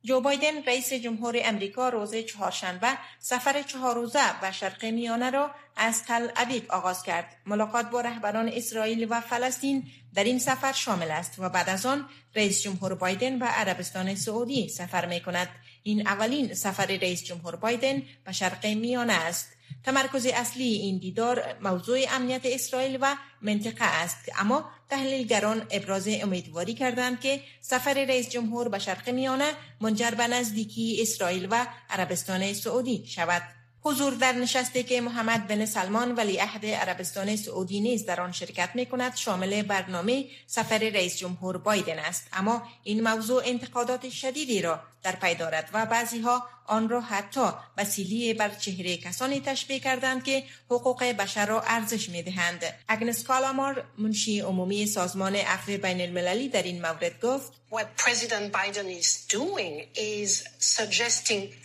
جو 0.05 0.21
بایدن 0.21 0.63
رئیس 0.67 0.93
جمهور 0.93 1.41
امریکا 1.45 1.89
روز 1.89 2.15
چهارشنبه 2.15 2.89
سفر 3.19 3.63
چهار 3.63 3.95
روزه 3.95 4.41
و 4.43 4.53
شرق 4.53 4.85
میانه 4.85 5.31
را 5.31 5.51
از 5.77 6.05
تل 6.05 6.29
ابیب 6.37 6.73
آغاز 6.73 7.03
کرد. 7.03 7.37
ملاقات 7.47 7.91
با 7.91 8.01
رهبران 8.01 8.49
اسرائیل 8.49 9.07
و 9.11 9.21
فلسطین 9.21 9.87
در 10.15 10.25
این 10.25 10.39
سفر 10.39 10.73
شامل 10.73 11.11
است 11.11 11.35
و 11.39 11.49
بعد 11.49 11.69
از 11.69 11.87
آن 11.87 12.09
رئیس 12.37 12.63
جمهور 12.63 12.95
بایدن 12.95 13.39
به 13.39 13.47
عربستان 13.47 14.15
سعودی 14.15 14.69
سفر 14.69 15.07
می 15.07 15.21
کند. 15.21 15.49
این 15.83 16.09
اولین 16.09 16.55
سفر 16.55 16.87
رئیس 16.87 17.25
جمهور 17.25 17.57
بایدن 17.57 18.03
به 18.25 18.33
شرق 18.33 18.67
میانه 18.67 19.13
است. 19.13 19.54
تمرکز 19.85 20.27
اصلی 20.27 20.65
این 20.65 20.99
دیدار 20.99 21.57
موضوع 21.63 21.99
امنیت 22.11 22.41
اسرائیل 22.45 22.99
و 23.01 23.17
منطقه 23.43 23.85
است. 23.85 24.19
اما 24.39 24.71
تحلیلگران 24.91 25.67
ابراز 25.71 26.09
امیدواری 26.09 26.75
کردند 26.75 27.21
که 27.21 27.41
سفر 27.61 27.95
رئیس 27.95 28.29
جمهور 28.29 28.69
به 28.69 28.79
شرق 28.79 29.11
میانه 29.11 29.53
منجر 29.81 30.11
به 30.11 30.27
نزدیکی 30.27 30.99
اسرائیل 31.03 31.49
و 31.51 31.67
عربستان 31.91 32.53
سعودی 32.53 33.07
شود. 33.07 33.64
حضور 33.87 34.15
در 34.15 34.33
نشستی 34.33 34.83
که 34.83 35.01
محمد 35.01 35.49
بن 35.49 35.65
سلمان 35.65 36.15
ولی 36.15 36.37
عهد 36.37 36.67
عربستان 36.67 37.37
سعودی 37.37 37.81
نیز 37.81 38.07
در 38.07 38.21
آن 38.21 38.33
شرکت 38.33 38.71
می 38.75 38.87
کند 38.87 39.17
شامل 39.17 39.63
برنامه 39.63 40.25
سفر 40.47 40.79
رئیس 40.79 41.17
جمهور 41.17 41.59
بایدن 41.59 41.99
است. 41.99 42.29
اما 42.33 42.63
این 42.83 43.09
موضوع 43.09 43.43
انتقادات 43.45 44.11
شدیدی 44.11 44.63
را 44.63 44.81
در 45.03 45.17
پی 45.17 45.35
دارد 45.35 45.71
و 45.73 45.87
بعضی 45.87 46.21
ها 46.21 46.49
آن 46.67 46.89
را 46.89 47.01
حتی 47.01 47.49
وسیله 47.79 48.35
بر 48.35 48.49
چهره 48.49 48.97
کسانی 48.97 49.41
تشبیه 49.41 49.81
کردند 49.81 50.25
که 50.25 50.45
حقوق 50.71 51.05
بشر 51.05 51.47
را 51.47 51.61
ارزش 51.61 52.09
می 52.09 52.23
دهند. 52.23 52.65
اگنس 52.89 53.25
کالامار 53.25 53.85
منشی 53.99 54.41
عمومی 54.41 54.87
سازمان 54.87 55.37
عفو 55.37 55.79
بین 55.79 56.01
المللی 56.01 56.49
در 56.49 56.63
این 56.63 56.83
مورد 56.83 57.21
گفت 57.21 57.53
What 57.73 58.03
President 58.05 58.53
Biden 58.53 58.89
is 59.01 59.27
doing 59.37 59.75
is 59.97 60.31
suggesting 60.59 61.64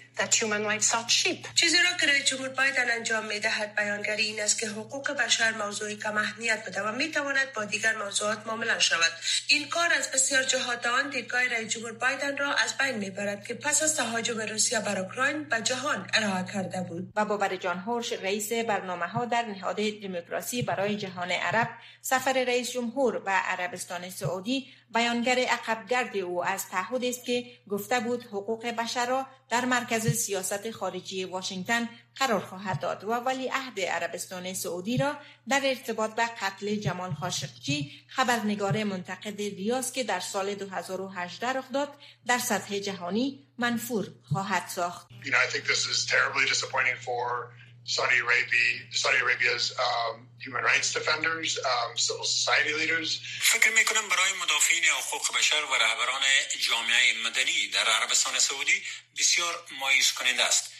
چیزی 1.55 1.77
را 1.77 1.97
که 1.99 2.07
رئیس 2.07 2.25
جمهور 2.25 2.49
بایدن 2.49 2.91
انجام 2.91 3.25
می 3.25 3.39
دهد 3.39 3.75
بیانگری 3.75 4.23
این 4.23 4.41
است 4.41 4.59
که 4.59 4.67
حقوق 4.67 5.11
بشر 5.11 5.51
موضوعی 5.51 5.95
کم 5.95 6.17
اهمیت 6.17 6.65
بده 6.67 6.81
و 6.81 6.91
می 6.91 7.11
تواند 7.11 7.53
با 7.53 7.65
دیگر 7.65 7.97
موضوعات 7.97 8.47
معامله 8.47 8.79
شود. 8.79 9.11
این 9.47 9.69
کار 9.69 9.93
از 9.93 10.11
بسیار 10.11 10.43
جهات 10.43 10.87
آن 10.87 11.09
دیدگاه 11.09 11.47
رئیس 11.47 11.73
جمهور 11.73 11.93
بایدن 11.93 12.37
را 12.37 12.53
از 12.53 12.77
بین 12.77 12.95
می 12.95 13.09
برد 13.09 13.47
که 13.47 13.53
پس 13.53 13.83
از 13.83 13.95
تهاجم 13.95 14.41
روسیه 14.41 14.79
بر 14.79 14.99
اوکراین 14.99 15.43
به 15.43 15.61
جهان 15.61 16.07
ارائه 16.13 16.45
کرده 16.53 16.81
بود. 16.81 17.13
و 17.15 17.25
باور 17.25 17.55
جان 17.55 17.79
هورش 17.79 18.13
رئیس 18.13 18.53
برنامه 18.53 19.05
ها 19.05 19.25
در 19.25 19.45
نهاد 19.45 19.75
دموکراسی 19.75 20.61
برای 20.61 20.95
جهان 20.95 21.31
عرب 21.31 21.69
سفر 22.01 22.33
رئیس 22.33 22.71
جمهور 22.71 23.21
و 23.25 23.29
عربستان 23.29 24.09
سعودی 24.09 24.73
بیانگر 24.93 25.39
عقبگرد 25.39 26.17
او 26.17 26.45
از 26.45 26.69
تعهد 26.69 27.05
است 27.05 27.25
که 27.25 27.45
گفته 27.69 27.99
بود 27.99 28.23
حقوق 28.23 28.65
بشر 28.65 29.05
را 29.05 29.25
در 29.49 29.65
مرکز 29.65 30.07
سیاست 30.07 30.71
خارجی 30.71 31.25
واشنگتن 31.25 31.89
قرار 32.15 32.39
خواهد 32.39 32.79
داد 32.79 33.03
و 33.03 33.11
ولی 33.11 33.47
عهد 33.47 33.79
عربستان 33.79 34.53
سعودی 34.53 34.97
را 34.97 35.17
در 35.49 35.61
ارتباط 35.63 36.15
به 36.15 36.25
قتل 36.25 36.75
جمال 36.75 37.13
خاشقچی 37.13 37.91
خبرنگار 38.07 38.83
منتقد 38.83 39.41
ریاض 39.41 39.91
که 39.91 40.03
در 40.03 40.19
سال 40.19 40.55
2018 40.55 41.47
رخ 41.47 41.71
داد 41.73 41.93
در 42.27 42.37
سطح 42.37 42.79
جهانی 42.79 43.47
منفور 43.57 44.07
خواهد 44.23 44.67
ساخت. 44.67 45.07
Saudi 47.89 48.19
Arabia, 48.21 48.85
Saudi 48.93 49.17
Arabia's 49.17 49.73
um, 49.85 50.15
human 50.37 50.63
rights 50.63 50.93
defenders, 50.93 51.57
um, 51.71 51.97
civil 51.97 52.23
society 52.23 52.73
leaders. 52.79 53.21
فکر 53.41 53.69
می 53.71 53.85
کنم 53.85 54.09
برای 54.09 54.33
مدافعین 54.43 54.83
حقوق 54.83 55.37
بشر 55.37 55.63
و 55.71 55.73
رهبران 55.73 56.21
جامعه 56.59 57.13
مدنی 57.25 57.67
در 57.67 57.87
عربستان 57.87 58.39
سعودی 58.39 58.83
بسیار 59.19 59.63
مایوس 59.79 60.13
کننده 60.13 60.43
است. 60.43 60.71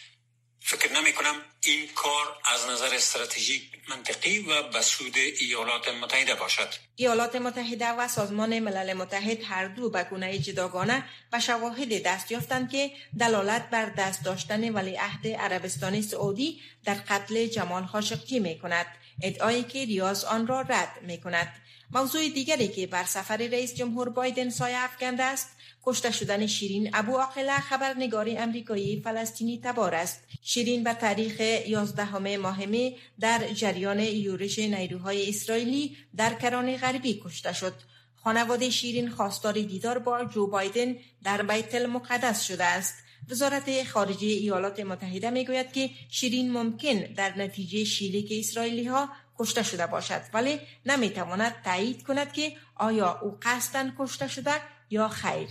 فکر 0.61 0.91
نمی 0.93 1.13
کنم 1.13 1.35
این 1.61 1.87
کار 1.95 2.27
از 2.53 2.67
نظر 2.69 2.95
استراتژیک 2.95 3.71
منطقی 3.89 4.39
و 4.39 4.63
به 4.63 4.81
سود 4.81 5.15
ایالات 5.39 5.89
متحده 5.89 6.35
باشد. 6.35 6.67
ایالات 6.95 7.35
متحده 7.35 7.87
و 7.87 8.07
سازمان 8.07 8.59
ملل 8.59 8.93
متحد 8.93 9.43
هر 9.43 9.67
دو 9.67 9.89
به 9.89 10.03
گونه 10.03 10.39
جداگانه 10.39 11.03
و 11.33 11.39
شواهد 11.39 12.03
دست 12.03 12.31
یافتند 12.31 12.71
که 12.71 12.91
دلالت 13.19 13.69
بر 13.69 13.85
دست 13.85 14.25
داشتن 14.25 14.73
ولیعهد 14.73 15.27
عربستان 15.27 16.01
سعودی 16.01 16.61
در 16.85 16.95
قتل 17.09 17.45
جمال 17.45 17.85
خاشقچی 17.85 18.39
می 18.39 18.59
کند 18.59 18.85
ادعایی 19.23 19.63
که 19.63 19.85
ریاض 19.85 20.23
آن 20.23 20.47
را 20.47 20.61
رد 20.61 20.99
می 21.01 21.21
کند 21.21 21.53
موضوع 21.91 22.29
دیگری 22.29 22.67
که 22.67 22.87
بر 22.87 23.03
سفر 23.03 23.37
رئیس 23.37 23.75
جمهور 23.75 24.09
بایدن 24.09 24.49
سایه 24.49 24.77
افکنده 24.77 25.23
است 25.23 25.49
کشته 25.83 26.11
شدن 26.11 26.47
شیرین 26.47 26.89
ابو 26.93 27.17
عاقله 27.17 27.59
خبرنگار 27.59 28.27
امریکایی 28.37 29.01
فلسطینی 29.01 29.61
تبار 29.63 29.95
است. 29.95 30.23
شیرین 30.41 30.83
به 30.83 30.93
تاریخ 30.93 31.39
11 31.39 32.37
ماه 32.37 32.65
می 32.65 32.97
در 33.19 33.47
جریان 33.53 33.99
یورش 33.99 34.59
نیروهای 34.59 35.29
اسرائیلی 35.29 35.97
در 36.15 36.33
کرانه 36.33 36.77
غربی 36.77 37.21
کشته 37.25 37.53
شد. 37.53 37.73
خانواده 38.15 38.69
شیرین 38.69 39.09
خواستار 39.09 39.53
دیدار 39.53 39.99
با 39.99 40.23
جو 40.23 40.47
بایدن 40.47 40.95
در 41.23 41.41
بیت 41.41 41.75
المقدس 41.75 42.43
شده 42.43 42.63
است. 42.63 42.95
وزارت 43.29 43.83
خارجه 43.83 44.27
ایالات 44.27 44.79
متحده 44.79 45.29
می 45.29 45.45
گوید 45.45 45.71
که 45.71 45.89
شیرین 46.09 46.51
ممکن 46.51 47.13
در 47.13 47.37
نتیجه 47.37 47.83
شیلیک 47.83 48.33
اسرائیلی 48.39 48.87
ها 48.87 49.09
کشته 49.39 49.63
شده 49.63 49.87
باشد 49.87 50.21
ولی 50.33 50.59
نمی 50.85 51.09
تواند 51.09 51.55
تایید 51.63 52.03
کند 52.03 52.33
که 52.33 52.53
آیا 52.75 53.19
او 53.21 53.37
قصدا 53.41 53.91
کشته 53.99 54.27
شده 54.27 54.53
یا 54.89 55.07
خیر. 55.07 55.47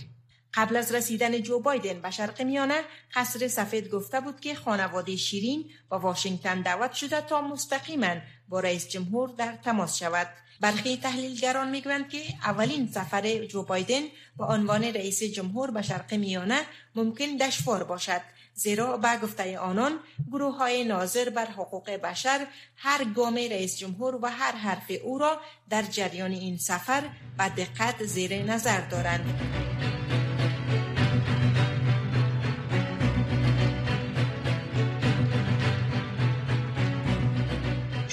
قبل 0.53 0.75
از 0.75 0.95
رسیدن 0.95 1.41
جو 1.41 1.59
بایدن 1.59 2.01
به 2.01 2.11
شرق 2.11 2.41
میانه 2.41 2.81
قصر 3.13 3.47
سفید 3.47 3.89
گفته 3.89 4.21
بود 4.21 4.39
که 4.39 4.55
خانواده 4.55 5.15
شیرین 5.15 5.71
با 5.89 5.99
واشنگتن 5.99 6.61
دعوت 6.61 6.93
شده 6.93 7.21
تا 7.21 7.41
مستقیما 7.41 8.15
با 8.49 8.59
رئیس 8.59 8.87
جمهور 8.89 9.29
در 9.29 9.55
تماس 9.63 9.97
شود 9.97 10.27
برخی 10.59 10.97
تحلیلگران 10.97 11.69
می‌گویند 11.69 12.09
که 12.09 12.23
اولین 12.43 12.91
سفر 12.91 13.45
جو 13.45 13.63
بایدن 13.63 14.01
با 14.37 14.45
عنوان 14.45 14.83
رئیس 14.83 15.23
جمهور 15.23 15.71
به 15.71 15.81
شرق 15.81 16.13
میانه 16.13 16.61
ممکن 16.95 17.25
دشوار 17.25 17.83
باشد 17.83 18.21
زیرا 18.53 18.97
به 18.97 19.17
گفته 19.17 19.59
آنان 19.59 19.99
گروه 20.31 20.57
های 20.57 20.83
ناظر 20.83 21.29
بر 21.29 21.45
حقوق 21.45 21.89
بشر 21.89 22.47
هر 22.75 23.03
گام 23.03 23.35
رئیس 23.35 23.77
جمهور 23.77 24.19
و 24.21 24.27
هر 24.27 24.51
حرف 24.51 24.91
او 25.03 25.17
را 25.17 25.41
در 25.69 25.81
جریان 25.81 26.31
این 26.31 26.57
سفر 26.57 27.03
به 27.37 27.49
دقت 27.49 28.03
زیر 28.03 28.43
نظر 28.43 28.81
دارند. 28.81 29.98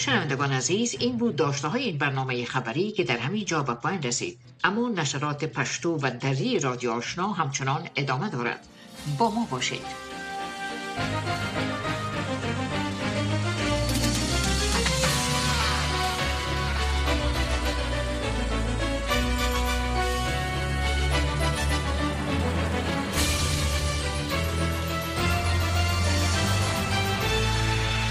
شنوندگان 0.07 0.53
عزیز 0.53 0.97
این 1.01 1.17
بود 1.17 1.37
داشته 1.37 1.69
های 1.69 1.83
این 1.83 1.99
برنامه 1.99 2.45
خبری 2.45 2.93
که 2.93 3.05
در 3.05 3.19
همین 3.19 3.45
جا 3.45 3.63
به 3.63 3.75
پایان 3.75 4.03
رسید. 4.03 4.39
اما 4.65 4.89
نشرات 4.89 5.45
پشتو 5.45 5.99
و 6.03 6.11
دری 6.21 6.59
رادیو 6.59 6.91
آشنا 6.91 7.33
همچنان 7.33 7.89
ادامه 7.97 8.31
دارد. 8.31 8.67
با 9.19 9.31
ما 9.31 9.49
باشید. 9.51 9.83